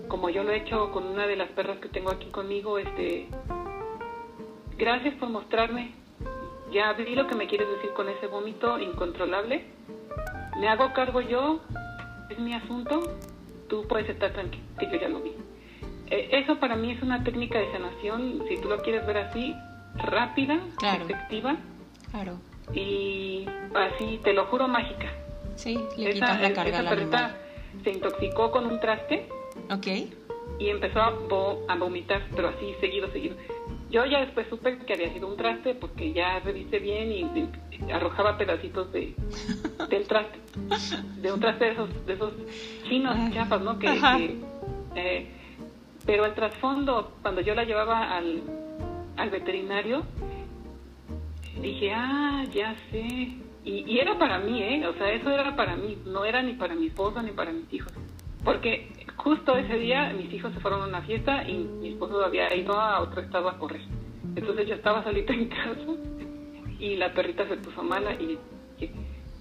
como 0.08 0.28
yo 0.28 0.42
lo 0.42 0.52
he 0.52 0.58
hecho 0.58 0.90
con 0.92 1.06
una 1.06 1.26
de 1.26 1.36
las 1.36 1.48
perras 1.50 1.78
que 1.78 1.88
tengo 1.88 2.10
aquí 2.10 2.26
conmigo, 2.26 2.78
este, 2.78 3.28
gracias 4.76 5.14
por 5.14 5.30
mostrarme. 5.30 5.92
Ya 6.72 6.92
vi 6.92 7.14
lo 7.14 7.26
que 7.26 7.34
me 7.34 7.46
quieres 7.46 7.68
decir 7.68 7.90
con 7.94 8.08
ese 8.08 8.26
vómito 8.26 8.78
incontrolable. 8.78 9.64
Me 10.58 10.68
hago 10.68 10.92
cargo 10.92 11.20
yo, 11.20 11.60
es 12.30 12.38
mi 12.38 12.54
asunto, 12.54 13.16
tú 13.68 13.86
puedes 13.88 14.08
estar 14.08 14.32
tranquilo, 14.32 14.64
yo 14.80 15.00
ya 15.00 15.08
lo 15.08 15.20
vi. 15.20 15.32
Eh, 16.10 16.28
eso 16.32 16.58
para 16.58 16.76
mí 16.76 16.92
es 16.92 17.02
una 17.02 17.22
técnica 17.22 17.58
de 17.58 17.70
sanación, 17.72 18.44
si 18.48 18.56
tú 18.58 18.68
lo 18.68 18.78
quieres 18.82 19.06
ver 19.06 19.18
así, 19.18 19.54
rápida, 19.96 20.60
efectiva. 20.82 21.56
Claro. 22.10 22.38
Y 22.74 23.46
así, 23.74 24.20
te 24.22 24.32
lo 24.32 24.46
juro, 24.46 24.68
mágica. 24.68 25.12
Sí, 25.56 25.78
le 25.96 26.12
quitas 26.12 26.40
la 26.40 26.52
carga 26.52 26.80
esa 26.80 26.90
perrita 26.90 27.36
se 27.84 27.90
intoxicó 27.90 28.50
con 28.50 28.66
un 28.66 28.80
traste. 28.80 29.28
Ok. 29.70 29.86
Y 30.58 30.68
empezó 30.68 31.00
a, 31.00 31.14
a 31.68 31.76
vomitar, 31.76 32.22
pero 32.34 32.48
así, 32.48 32.74
seguido, 32.80 33.10
seguido. 33.10 33.36
Yo 33.90 34.04
ya 34.06 34.20
después 34.20 34.46
supe 34.48 34.78
que 34.78 34.94
había 34.94 35.12
sido 35.12 35.26
un 35.26 35.36
traste 35.36 35.74
porque 35.74 36.12
ya 36.12 36.38
revisé 36.40 36.78
bien 36.78 37.10
y, 37.10 37.90
arrojaba 37.92 38.36
pedacitos 38.36 38.92
de 38.92 39.14
del 39.88 40.06
traste, 40.06 40.38
de 41.20 41.32
un 41.32 41.40
traste 41.40 41.64
de 41.64 41.70
esos, 41.72 42.06
de 42.06 42.12
esos 42.12 42.32
chinos 42.88 43.16
chafas, 43.32 43.60
¿no? 43.62 43.78
Que, 43.78 44.38
eh, 44.94 45.26
pero 46.06 46.26
el 46.26 46.34
trasfondo, 46.34 47.12
cuando 47.22 47.40
yo 47.40 47.54
la 47.54 47.64
llevaba 47.64 48.16
al, 48.16 48.42
al 49.16 49.30
veterinario, 49.30 50.02
dije, 51.60 51.92
ah, 51.92 52.44
ya 52.52 52.76
sé. 52.90 53.36
Y, 53.64 53.84
y 53.86 53.98
era 53.98 54.18
para 54.18 54.38
mí, 54.38 54.62
¿eh? 54.62 54.86
O 54.86 54.94
sea, 54.94 55.10
eso 55.12 55.30
era 55.30 55.56
para 55.56 55.76
mí, 55.76 55.98
no 56.06 56.24
era 56.24 56.42
ni 56.42 56.54
para 56.54 56.74
mi 56.74 56.86
esposo 56.86 57.22
ni 57.22 57.32
para 57.32 57.52
mis 57.52 57.72
hijos. 57.72 57.92
Porque 58.44 58.88
justo 59.22 59.56
ese 59.56 59.74
día 59.78 60.12
mis 60.16 60.32
hijos 60.32 60.52
se 60.54 60.60
fueron 60.60 60.82
a 60.82 60.86
una 60.86 61.02
fiesta 61.02 61.48
y 61.48 61.58
mi 61.58 61.90
esposo 61.90 62.24
había 62.24 62.54
ido 62.54 62.78
a 62.78 63.00
otro 63.00 63.20
estado 63.20 63.48
a 63.48 63.58
correr. 63.58 63.82
Entonces 64.36 64.68
yo 64.68 64.74
estaba 64.74 65.02
solita 65.02 65.32
en 65.32 65.48
casa 65.48 65.76
y 66.78 66.96
la 66.96 67.12
perrita 67.12 67.46
se 67.48 67.56
puso 67.56 67.82
mala 67.82 68.14
y 68.14 68.38
dije, 68.78 68.94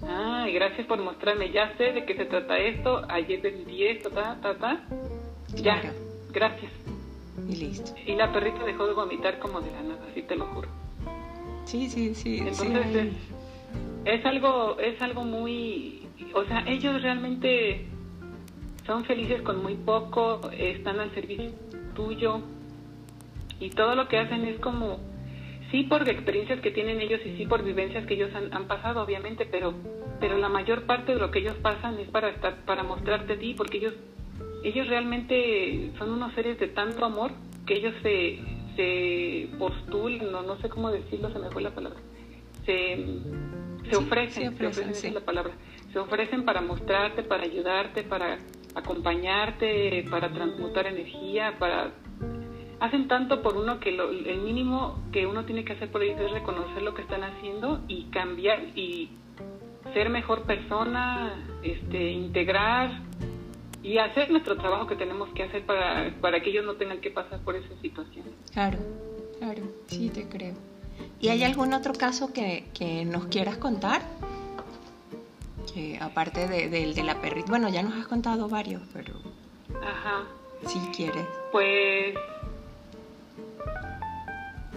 ah, 0.04 0.46
gracias 0.54 0.86
por 0.88 1.00
mostrarme, 1.02 1.52
ya 1.52 1.76
sé 1.78 1.94
de 1.94 2.06
qué 2.06 2.16
se 2.16 2.26
trata 2.26 2.58
esto, 2.58 3.02
ayer 3.10 3.42
vendí 3.42 3.86
esto, 3.86 4.10
ta, 4.10 4.40
ta, 4.42 4.58
ta. 4.58 4.86
Ya, 5.56 5.94
gracias. 6.32 6.72
Y 7.48 7.56
listo. 7.56 7.92
Y 8.06 8.16
la 8.16 8.32
perrita 8.32 8.64
dejó 8.66 8.86
de 8.88 8.94
vomitar 8.94 9.40
como 9.40 9.62
de 9.62 9.72
la 9.72 9.82
nada, 9.82 10.06
así 10.12 10.22
te 10.24 10.36
lo 10.36 10.46
juro. 10.48 10.68
Sí, 11.64 11.88
sí, 11.88 12.14
sí. 12.16 12.40
Entonces 12.40 13.14
Es, 14.06 14.20
es 14.20 14.26
algo, 14.26 14.78
es 14.80 15.02
algo 15.02 15.24
muy, 15.24 16.08
o 16.34 16.44
sea, 16.46 16.64
ellos 16.68 17.02
realmente 17.02 17.89
son 18.90 19.06
felices 19.06 19.44
con 19.44 19.62
muy 19.62 19.76
poco, 19.76 20.42
están 20.52 21.00
al 21.00 21.14
servicio 21.14 21.52
tuyo. 21.94 22.42
Y 23.60 23.70
todo 23.70 23.94
lo 23.94 24.08
que 24.08 24.18
hacen 24.18 24.46
es 24.46 24.60
como, 24.60 24.98
sí 25.70 25.84
por 25.84 26.10
experiencias 26.10 26.60
que 26.62 26.72
tienen 26.72 27.00
ellos 27.00 27.22
y 27.24 27.38
sí 27.38 27.46
por 27.46 27.64
vivencias 27.64 28.08
que 28.08 28.16
ellos 28.16 28.32
han, 28.34 28.66
pasado, 28.66 29.04
obviamente, 29.04 29.46
pero, 29.46 29.76
pero 30.20 30.40
la 30.40 30.50
mayor 30.50 30.88
parte 30.88 31.14
de 31.14 31.20
lo 31.20 31.30
que 31.30 31.38
ellos 31.38 31.56
pasan 31.62 32.00
es 32.00 32.10
para 32.10 32.30
estar, 32.30 32.66
para 32.66 32.82
mostrarte 32.82 33.34
a 33.34 33.38
ti, 33.38 33.54
porque 33.54 33.78
ellos, 33.78 33.94
ellos 34.64 34.88
realmente 34.88 35.92
son 36.00 36.10
unos 36.10 36.34
seres 36.34 36.60
de 36.60 36.70
tanto 36.70 37.06
amor 37.06 37.32
que 37.68 37.76
ellos 37.76 37.94
se, 38.02 38.40
se 38.76 39.50
postulan, 39.60 40.32
no, 40.32 40.42
no 40.42 40.58
sé 40.62 40.70
cómo 40.70 40.90
decirlo, 40.90 41.32
se 41.32 41.38
me 41.38 41.52
fue 41.52 41.62
la 41.62 41.76
palabra, 41.76 42.00
se, 42.66 43.06
se 43.88 43.96
ofrecen, 43.96 44.58
se 44.58 44.66
ofrecen, 44.66 45.14
la 45.14 45.22
palabra, 45.22 45.54
se 45.94 46.00
ofrecen 46.00 46.44
para 46.44 46.62
mostrarte, 46.62 47.22
para 47.22 47.44
ayudarte, 47.44 48.02
para 48.02 48.40
acompañarte, 48.76 50.06
para 50.10 50.32
transmutar 50.32 50.88
energía, 50.88 51.56
para 51.60 51.92
hacen 52.80 53.08
tanto 53.08 53.42
por 53.42 53.58
uno 53.58 53.80
que 53.80 53.90
el 53.90 54.42
mínimo 54.42 55.00
que 55.12 55.26
uno 55.26 55.46
tiene 55.46 55.66
que 55.66 55.74
hacer 55.74 55.92
por 55.92 56.02
ellos 56.02 56.20
es 56.22 56.32
reconocer 56.32 56.82
lo 56.82 56.94
que 56.94 57.02
están 57.02 57.24
haciendo 57.24 57.82
y 57.88 58.06
cambiar 58.06 58.62
y 58.78 59.10
ser 59.94 60.10
mejor 60.10 60.44
persona, 60.44 61.34
este, 61.62 62.12
integrar 62.12 63.02
y 63.82 63.98
hacer 63.98 64.30
nuestro 64.30 64.58
trabajo 64.58 64.88
que 64.88 64.96
tenemos 64.96 65.30
que 65.34 65.44
hacer 65.44 65.66
para, 65.66 66.14
para 66.22 66.42
que 66.42 66.50
ellos 66.50 66.66
no 66.66 66.76
tengan 66.76 67.02
que 67.02 67.12
pasar 67.12 67.40
por 67.42 67.56
esa 67.56 67.74
situación. 67.82 68.26
Claro, 68.52 68.80
claro, 69.40 69.64
sí 69.88 70.10
te 70.10 70.28
creo. 70.28 70.56
¿Y 71.20 71.30
hay 71.30 71.44
algún 71.44 71.74
otro 71.74 71.94
caso 71.94 72.32
que, 72.34 72.66
que 72.74 73.04
nos 73.06 73.26
quieras 73.28 73.58
contar? 73.58 74.02
Aparte 76.00 76.48
de, 76.48 76.70
de, 76.70 77.04
la 77.04 77.20
perrita, 77.22 77.48
bueno, 77.50 77.70
ya 77.70 77.84
nos 77.84 77.94
has 77.94 78.08
contado 78.08 78.48
varios, 78.48 78.82
pero... 78.94 79.14
Ajá. 79.82 80.24
Si 80.68 80.80
quieres. 80.96 81.26
Pues... 81.52 82.16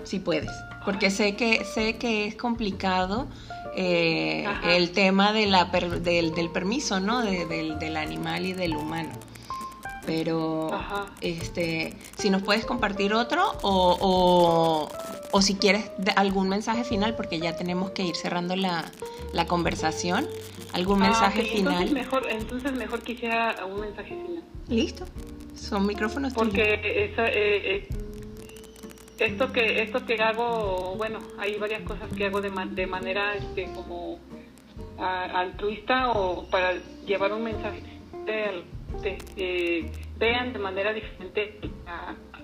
Si 0.05 0.19
puedes, 0.19 0.51
porque 0.85 1.11
sé 1.11 1.37
que, 1.37 1.65
sé 1.65 1.97
que 1.97 2.27
es 2.27 2.35
complicado 2.35 3.29
eh, 3.77 4.45
el 4.65 4.91
tema 4.91 5.33
de 5.33 5.47
la 5.47 5.67
del, 5.67 6.35
del, 6.35 6.51
permiso, 6.51 6.99
¿no? 6.99 7.23
del, 7.23 7.79
del 7.79 7.97
animal 7.97 8.47
y 8.47 8.53
del 8.53 8.77
humano 8.77 9.13
pero 10.05 10.71
este 11.21 11.97
si 12.19 12.31
nos 12.31 12.43
puedes 12.43 12.65
compartir 12.65 13.15
otro 13.15 13.45
o, 13.63 13.97
o, 14.01 14.89
si 15.41 15.55
quieres 15.55 15.91
algún 16.17 16.49
mensaje 16.49 16.85
final 16.85 17.15
porque 17.15 17.39
ya 17.39 17.57
tenemos 17.57 17.93
que 17.93 18.03
ir 18.03 18.17
cerrando 18.17 18.57
la, 18.57 18.91
la 19.33 19.47
conversación. 19.47 20.29
Algún 20.73 21.03
ah, 21.03 21.07
mensaje 21.07 21.43
final 21.43 21.83
entonces 21.83 21.93
mejor 21.93 22.27
entonces 22.31 22.73
mejor 22.73 23.03
quisiera 23.03 23.65
un 23.67 23.81
mensaje 23.81 24.11
final. 24.11 24.43
Listo. 24.69 25.05
Son 25.55 25.87
micrófonos 25.87 26.33
porque 26.35 26.81
eh, 26.83 27.15
eh, 27.17 27.89
esto 29.19 29.53
que 29.53 29.83
esto 29.83 30.05
que 30.05 30.15
hago 30.15 30.95
bueno 30.97 31.19
hay 31.39 31.57
varias 31.57 31.83
cosas 31.83 32.11
que 32.17 32.27
hago 32.27 32.41
de, 32.41 32.51
de 32.71 32.87
manera 32.87 33.35
este, 33.35 33.65
como 33.75 34.19
altruista 34.99 36.11
o 36.11 36.49
para 36.49 36.75
llevar 37.07 37.33
un 37.33 37.45
mensaje 37.45 37.83
de, 38.27 39.91
vean 40.19 40.53
de 40.53 40.59
manera 40.59 40.93
diferente 40.93 41.59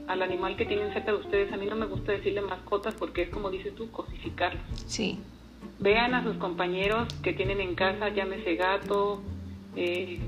al 0.09 0.23
animal 0.23 0.57
que 0.57 0.65
tienen 0.65 0.93
cerca 0.93 1.13
de 1.13 1.19
ustedes. 1.19 1.53
A 1.53 1.57
mí 1.57 1.67
no 1.67 1.77
me 1.77 1.87
gusta 1.87 2.13
decirle 2.13 2.41
mascotas 2.41 2.95
porque 2.95 3.23
es 3.23 3.31
como 3.31 3.51
dices 3.51 3.75
tú, 3.75 3.91
cosificarlos. 3.91 4.63
Sí. 4.87 5.21
Vean 5.79 6.15
a 6.15 6.25
sus 6.25 6.37
compañeros 6.37 7.07
que 7.23 7.33
tienen 7.35 7.61
en 7.61 7.75
casa, 7.75 8.09
llámese 8.09 8.57
gato, 8.57 9.23
eh, 9.77 10.19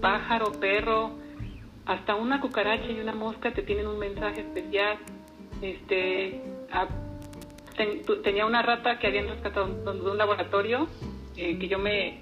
pájaro, 0.00 0.52
perro, 0.52 1.10
hasta 1.84 2.14
una 2.14 2.40
cucaracha 2.40 2.90
y 2.90 3.00
una 3.00 3.14
mosca 3.14 3.52
te 3.52 3.62
tienen 3.62 3.86
un 3.86 3.98
mensaje 3.98 4.40
especial. 4.40 4.98
Este, 5.60 6.40
tenía 8.22 8.46
una 8.46 8.62
rata 8.62 8.98
que 8.98 9.08
habían 9.08 9.28
rescatado 9.28 9.66
de 9.66 10.10
un 10.10 10.18
laboratorio 10.18 10.86
eh, 11.36 11.58
que 11.58 11.68
yo 11.68 11.78
me 11.78 12.20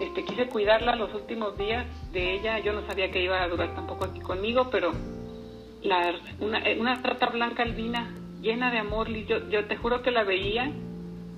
este, 0.00 0.24
quise 0.24 0.46
cuidarla 0.46 0.94
los 0.96 1.12
últimos 1.14 1.58
días 1.58 1.86
de 2.12 2.34
ella. 2.34 2.58
Yo 2.60 2.72
no 2.72 2.86
sabía 2.86 3.10
que 3.10 3.22
iba 3.22 3.42
a 3.42 3.48
durar 3.48 3.74
tampoco 3.74 4.04
aquí 4.04 4.20
conmigo, 4.20 4.68
pero 4.70 4.92
la, 5.82 6.14
una, 6.40 6.58
eh, 6.60 6.78
una 6.80 6.96
rata 6.96 7.26
blanca 7.26 7.62
albina 7.62 8.10
llena 8.40 8.70
de 8.70 8.78
amor. 8.78 9.08
Yo, 9.10 9.64
te 9.66 9.76
juro 9.76 10.02
que 10.02 10.10
la 10.10 10.24
veía 10.24 10.70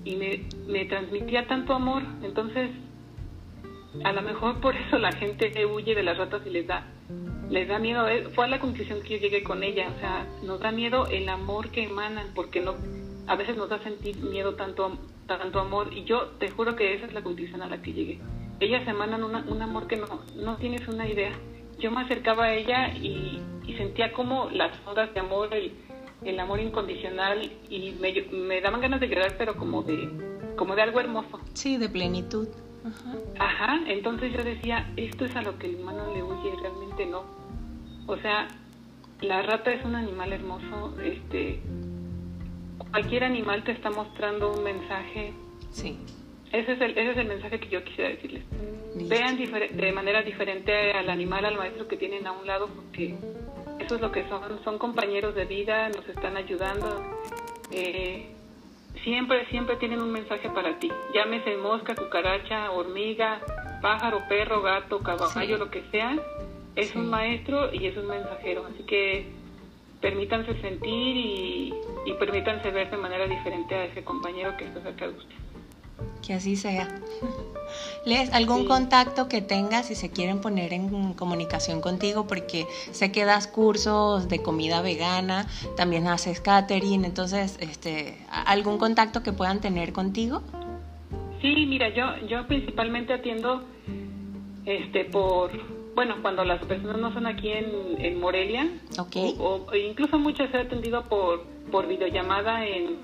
y 0.03 0.15
me, 0.15 0.85
transmitía 0.85 1.47
tanto 1.47 1.73
amor. 1.73 2.03
Entonces, 2.23 2.71
a 4.03 4.11
lo 4.11 4.21
mejor 4.21 4.59
por 4.59 4.75
eso 4.75 4.97
la 4.97 5.11
gente 5.11 5.65
huye 5.65 5.95
de 5.95 6.03
las 6.03 6.17
ratas 6.17 6.41
y 6.45 6.49
les 6.49 6.67
da 6.67 6.87
les 7.49 7.67
da 7.67 7.79
miedo, 7.79 8.07
eh, 8.07 8.29
fue 8.33 8.45
a 8.45 8.47
la 8.47 8.61
conclusión 8.61 9.01
que 9.01 9.15
yo 9.15 9.17
llegué 9.17 9.43
con 9.43 9.61
ella, 9.61 9.91
o 9.93 9.99
sea, 9.99 10.25
nos 10.41 10.61
da 10.61 10.71
miedo 10.71 11.07
el 11.07 11.27
amor 11.27 11.69
que 11.69 11.83
emanan, 11.83 12.27
porque 12.33 12.61
no, 12.61 12.75
a 13.27 13.35
veces 13.35 13.57
nos 13.57 13.67
da 13.67 13.77
sentir 13.79 14.15
miedo 14.15 14.55
tanto, 14.55 14.97
tanto 15.27 15.59
amor, 15.59 15.89
y 15.91 16.05
yo 16.05 16.27
te 16.39 16.49
juro 16.49 16.77
que 16.77 16.93
esa 16.93 17.07
es 17.07 17.13
la 17.13 17.21
conclusión 17.21 17.61
a 17.61 17.67
la 17.67 17.81
que 17.81 17.91
llegué. 17.91 18.21
Ellas 18.61 18.87
emanan 18.87 19.25
un 19.25 19.61
amor 19.61 19.87
que 19.87 19.97
no, 19.97 20.07
no 20.37 20.55
tienes 20.57 20.87
una 20.87 21.05
idea. 21.09 21.33
Yo 21.81 21.91
me 21.91 22.01
acercaba 22.01 22.45
a 22.45 22.53
ella 22.53 22.89
y, 22.95 23.41
sentía 23.77 24.11
como 24.11 24.49
las 24.51 24.77
ondas 24.85 25.13
de 25.13 25.19
amor, 25.21 25.53
el, 25.53 25.71
el 26.23 26.39
amor 26.39 26.59
incondicional, 26.59 27.51
y 27.69 27.91
me, 27.99 28.13
me 28.31 28.61
daban 28.61 28.81
ganas 28.81 28.99
de 28.99 29.07
llorar, 29.07 29.35
pero 29.37 29.55
como 29.55 29.81
de, 29.81 30.09
como 30.55 30.75
de 30.75 30.81
algo 30.81 30.99
hermoso. 30.99 31.39
Sí, 31.53 31.77
de 31.77 31.89
plenitud. 31.89 32.47
Ajá. 32.85 33.17
Ajá, 33.39 33.79
entonces 33.87 34.33
yo 34.33 34.43
decía, 34.43 34.91
esto 34.97 35.25
es 35.25 35.35
a 35.35 35.41
lo 35.41 35.57
que 35.57 35.67
el 35.67 35.75
humano 35.75 36.13
le 36.13 36.21
huye, 36.21 36.51
realmente 36.61 37.05
no 37.05 37.41
o 38.07 38.17
sea, 38.17 38.47
la 39.21 39.41
rata 39.41 39.71
es 39.71 39.85
un 39.85 39.95
animal 39.95 40.33
hermoso, 40.33 40.99
este 41.01 41.61
cualquier 42.91 43.23
animal 43.23 43.63
te 43.63 43.71
está 43.71 43.89
mostrando 43.89 44.51
un 44.51 44.63
mensaje. 44.63 45.33
Sí. 45.71 45.97
Ese 46.51 46.73
es 46.73 46.81
el, 46.81 46.91
ese 46.91 47.11
es 47.11 47.17
el 47.17 47.27
mensaje 47.27 47.59
que 47.59 47.69
yo 47.69 47.83
quisiera 47.83 48.09
decirles. 48.09 48.43
Vean 49.07 49.37
de 49.37 49.91
manera 49.93 50.21
diferente 50.21 50.91
al 50.91 51.09
animal, 51.09 51.45
al 51.45 51.57
maestro 51.57 51.87
que 51.87 51.97
tienen 51.97 52.27
a 52.27 52.33
un 52.33 52.45
lado, 52.45 52.67
porque 52.67 53.15
eso 53.79 53.95
es 53.95 54.01
lo 54.01 54.11
que 54.11 54.27
son, 54.27 54.63
son 54.63 54.77
compañeros 54.77 55.33
de 55.33 55.45
vida, 55.45 55.89
nos 55.89 56.07
están 56.09 56.35
ayudando. 56.35 57.01
Eh, 57.71 58.25
siempre, 59.03 59.45
siempre 59.47 59.77
tienen 59.77 60.01
un 60.01 60.11
mensaje 60.11 60.49
para 60.49 60.77
ti. 60.77 60.91
Llámese 61.13 61.55
mosca, 61.55 61.95
cucaracha, 61.95 62.71
hormiga, 62.71 63.39
pájaro, 63.81 64.23
perro, 64.27 64.61
gato, 64.61 64.99
caballo, 64.99 65.57
lo 65.57 65.71
que 65.71 65.83
sea 65.91 66.17
es 66.75 66.95
un 66.95 67.09
maestro 67.09 67.73
y 67.73 67.85
es 67.85 67.97
un 67.97 68.07
mensajero, 68.07 68.65
así 68.65 68.83
que 68.83 69.25
permítanse 69.99 70.59
sentir 70.61 71.17
y, 71.17 71.73
permítanse 72.19 72.71
ver 72.71 72.89
de 72.89 72.97
manera 72.97 73.27
diferente 73.27 73.75
a 73.75 73.85
ese 73.85 74.03
compañero 74.03 74.55
que 74.57 74.65
está 74.65 74.81
cerca 74.81 75.07
de 75.07 75.17
usted. 75.17 75.35
Que 76.25 76.33
así 76.33 76.55
sea. 76.55 76.87
¿Les 78.05 78.31
algún 78.33 78.65
contacto 78.65 79.27
que 79.27 79.41
tengas 79.41 79.87
si 79.87 79.95
se 79.95 80.09
quieren 80.09 80.41
poner 80.41 80.73
en 80.73 81.13
comunicación 81.13 81.81
contigo? 81.81 82.27
Porque 82.27 82.65
sé 82.91 83.11
que 83.11 83.25
das 83.25 83.47
cursos 83.47 84.27
de 84.27 84.41
comida 84.41 84.81
vegana, 84.81 85.47
también 85.77 86.07
haces 86.07 86.41
catering, 86.41 87.05
entonces, 87.05 87.57
este, 87.61 88.17
¿algún 88.29 88.77
contacto 88.77 89.23
que 89.23 89.33
puedan 89.33 89.61
tener 89.61 89.93
contigo? 89.93 90.41
Sí, 91.41 91.65
mira, 91.67 91.89
yo, 91.89 92.27
yo 92.27 92.45
principalmente 92.47 93.13
atiendo 93.13 93.63
este, 94.65 95.05
por 95.05 95.51
bueno, 95.95 96.15
cuando 96.21 96.43
las 96.45 96.63
personas 96.65 96.97
no 96.97 97.13
son 97.13 97.25
aquí 97.27 97.49
en, 97.49 98.19
Morelia, 98.19 98.67
o, 99.39 99.75
incluso 99.75 100.17
muchas 100.17 100.53
he 100.53 100.57
atendido 100.57 101.03
por, 101.03 101.43
por 101.69 101.87
videollamada, 101.87 102.65
en, 102.65 102.97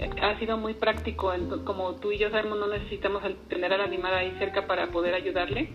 ha 0.00 0.38
sido 0.38 0.56
muy 0.56 0.74
práctico, 0.74 1.32
como 1.64 1.94
tú 1.96 2.12
y 2.12 2.18
yo 2.18 2.30
sabemos, 2.30 2.58
no 2.58 2.66
necesitamos 2.66 3.22
tener 3.48 3.72
a 3.72 3.78
la 3.78 3.84
animal 3.84 4.14
ahí 4.14 4.34
cerca 4.38 4.66
para 4.66 4.88
poder 4.88 5.14
ayudarle 5.14 5.70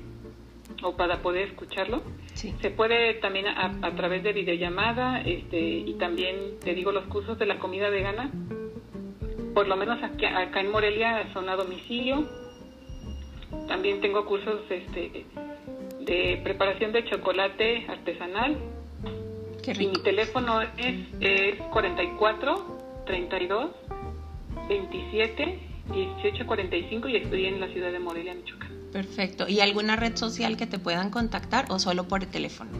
o 0.84 0.96
para 0.96 1.22
poder 1.22 1.50
escucharlo. 1.50 2.02
Se 2.34 2.70
puede 2.72 3.16
también 3.16 3.48
a, 3.48 3.96
través 3.96 4.24
de 4.24 4.34
videollamada 4.34 5.22
este, 5.22 5.60
y 5.60 5.94
también, 5.96 6.60
te 6.64 6.74
digo, 6.74 6.92
los 6.92 7.06
cursos 7.06 7.38
de 7.38 7.46
la 7.46 7.60
comida 7.60 7.90
vegana, 7.90 8.32
por 9.54 9.68
lo 9.68 9.76
menos 9.76 10.02
aquí, 10.04 10.26
acá 10.26 10.62
en 10.62 10.72
Morelia 10.72 11.32
son 11.34 11.50
a 11.50 11.56
domicilio. 11.56 12.28
También 13.68 14.00
tengo 14.00 14.26
cursos 14.26 14.62
este, 14.70 15.26
de 16.02 16.40
preparación 16.44 16.92
de 16.92 17.04
chocolate 17.06 17.86
artesanal. 17.90 18.58
Qué 19.64 19.74
rico. 19.74 19.92
Y 19.92 19.98
mi 19.98 20.04
teléfono 20.04 20.62
es, 20.62 20.96
es 21.20 21.56
44 21.72 22.80
32 23.06 23.72
27 24.70 25.60
18 25.92 26.46
45 26.46 27.10
y 27.10 27.16
estoy 27.18 27.46
en 27.48 27.60
la 27.60 27.68
ciudad 27.68 27.92
de 27.92 28.00
Morelia, 28.00 28.34
Michoacán. 28.34 28.70
Perfecto. 28.94 29.50
¿Y 29.50 29.60
alguna 29.60 29.96
red 29.96 30.16
social 30.16 30.56
que 30.56 30.68
te 30.68 30.80
puedan 30.80 31.10
contactar 31.10 31.66
o 31.70 31.80
solo 31.80 32.08
por 32.08 32.24
el 32.24 32.30
teléfono? 32.30 32.72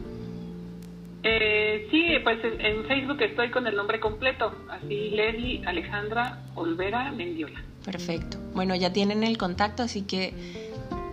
Eh, 1.24 1.88
sí, 1.92 2.06
pues 2.24 2.40
en 2.44 2.86
Facebook 2.86 3.22
estoy 3.22 3.52
con 3.52 3.68
el 3.68 3.76
nombre 3.76 4.00
completo, 4.00 4.56
así 4.70 5.10
Leslie 5.10 5.62
Alejandra 5.66 6.44
Olvera 6.56 7.12
Mendiola. 7.12 7.62
Perfecto. 7.84 8.38
Bueno, 8.54 8.76
ya 8.76 8.94
tienen 8.94 9.24
el 9.24 9.38
contacto, 9.38 9.84
así 9.84 10.04
que 10.04 10.34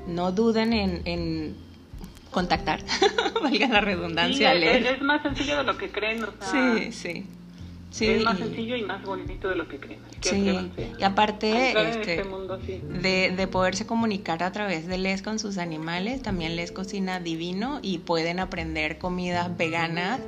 no 0.06 0.30
duden 0.30 0.72
en 0.72 1.56
contactar, 2.36 2.80
valga 3.42 3.66
la 3.68 3.80
redundancia. 3.80 4.52
es, 4.52 5.00
más 5.00 5.22
sencillo 5.22 5.56
de 5.56 5.64
lo 5.64 5.78
que 5.78 5.88
creen. 5.88 6.22
O 6.22 6.32
sea, 6.38 6.76
sí, 6.76 6.92
sí. 6.92 7.26
Es 8.00 8.24
más 8.24 8.38
sencillo 8.38 8.76
y 8.76 8.82
más 8.82 9.02
bonito 9.02 9.48
de 9.48 9.56
lo 9.56 9.68
que 9.68 9.78
creen. 9.78 10.00
sí, 10.20 10.70
y 10.98 11.02
aparte 11.02 11.72
este, 11.88 12.24
de, 13.00 13.34
de, 13.36 13.46
poderse 13.46 13.86
comunicar 13.86 14.42
a 14.42 14.52
través 14.52 14.86
de 14.86 14.98
Les 14.98 15.22
con 15.22 15.38
sus 15.38 15.58
animales, 15.58 16.22
también 16.22 16.56
Les 16.56 16.72
cocina 16.72 17.20
divino 17.20 17.78
y 17.82 17.98
pueden 17.98 18.40
aprender 18.40 18.98
comidas 18.98 19.56
veganas 19.56 20.20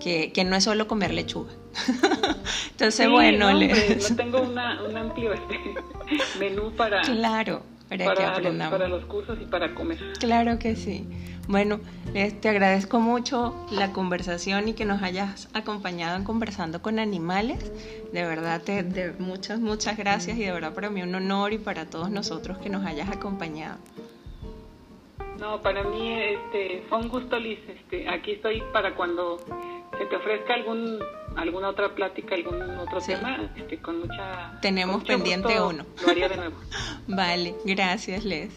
que, 0.00 0.32
que 0.32 0.44
no 0.44 0.56
es 0.56 0.64
solo 0.64 0.86
comer 0.86 1.14
lechuga. 1.14 1.52
Entonces, 2.72 3.08
bueno, 3.08 3.52
Les... 3.52 4.14
tengo 4.16 4.42
una, 4.42 4.82
un 4.82 4.96
amplio 4.96 5.32
este, 5.32 5.58
menú 6.38 6.72
para... 6.72 7.02
Claro, 7.02 7.62
para, 7.98 8.14
para, 8.14 8.50
los, 8.50 8.70
para 8.70 8.88
los 8.88 9.04
cursos 9.04 9.38
y 9.40 9.44
para 9.46 9.74
comer. 9.74 9.98
Claro 10.18 10.58
que 10.58 10.76
sí. 10.76 11.06
Bueno, 11.46 11.80
te 12.12 12.48
agradezco 12.48 13.00
mucho 13.00 13.54
la 13.70 13.92
conversación 13.92 14.68
y 14.68 14.72
que 14.72 14.86
nos 14.86 15.02
hayas 15.02 15.50
acompañado 15.52 16.16
en 16.16 16.24
conversando 16.24 16.80
con 16.80 16.98
animales. 16.98 17.70
De 18.12 18.22
verdad, 18.24 18.62
te, 18.62 18.82
de, 18.82 19.12
muchas, 19.18 19.60
muchas 19.60 19.96
gracias 19.98 20.38
y 20.38 20.44
de 20.44 20.52
verdad 20.52 20.72
para 20.72 20.88
mí 20.88 21.02
un 21.02 21.14
honor 21.14 21.52
y 21.52 21.58
para 21.58 21.86
todos 21.86 22.10
nosotros 22.10 22.56
que 22.58 22.70
nos 22.70 22.86
hayas 22.86 23.10
acompañado. 23.10 23.76
No, 25.38 25.60
para 25.60 25.82
mí 25.82 26.12
este, 26.12 26.82
fue 26.88 26.98
un 26.98 27.08
gusto, 27.08 27.38
Liz. 27.38 27.58
Este, 27.68 28.08
aquí 28.08 28.32
estoy 28.32 28.62
para 28.72 28.94
cuando 28.94 29.38
se 29.98 30.06
te 30.06 30.16
ofrezca 30.16 30.54
algún 30.54 30.98
alguna 31.36 31.68
otra 31.68 31.94
plática, 31.94 32.34
algún 32.34 32.60
otro 32.78 33.00
tema, 33.00 33.50
este, 33.56 33.78
con 33.78 34.00
mucha... 34.00 34.58
Tenemos 34.60 35.04
pendiente 35.04 35.60
uno. 35.60 35.84
Lo 36.02 36.10
haría 36.10 36.28
de 36.28 36.36
nuevo. 36.36 36.56
vale, 37.06 37.54
gracias, 37.64 38.24
Les. 38.24 38.52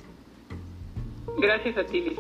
Gracias 1.37 1.77
a 1.77 1.83
ti, 1.85 2.01
Liz. 2.01 2.19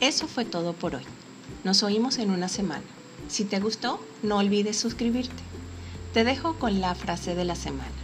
Eso 0.00 0.28
fue 0.28 0.44
todo 0.44 0.74
por 0.74 0.94
hoy. 0.94 1.02
Nos 1.64 1.82
oímos 1.82 2.18
en 2.18 2.30
una 2.30 2.48
semana. 2.48 2.84
Si 3.28 3.44
te 3.44 3.58
gustó, 3.58 3.98
no 4.22 4.36
olvides 4.36 4.78
suscribirte. 4.78 5.42
Te 6.12 6.24
dejo 6.24 6.54
con 6.58 6.80
la 6.80 6.94
frase 6.94 7.34
de 7.34 7.44
la 7.44 7.54
semana. 7.54 8.03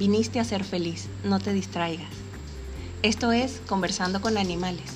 Viniste 0.00 0.40
a 0.40 0.44
ser 0.44 0.64
feliz, 0.64 1.06
no 1.24 1.38
te 1.40 1.52
distraigas. 1.52 2.08
Esto 3.02 3.32
es 3.32 3.60
Conversando 3.68 4.22
con 4.22 4.38
Animales. 4.38 4.92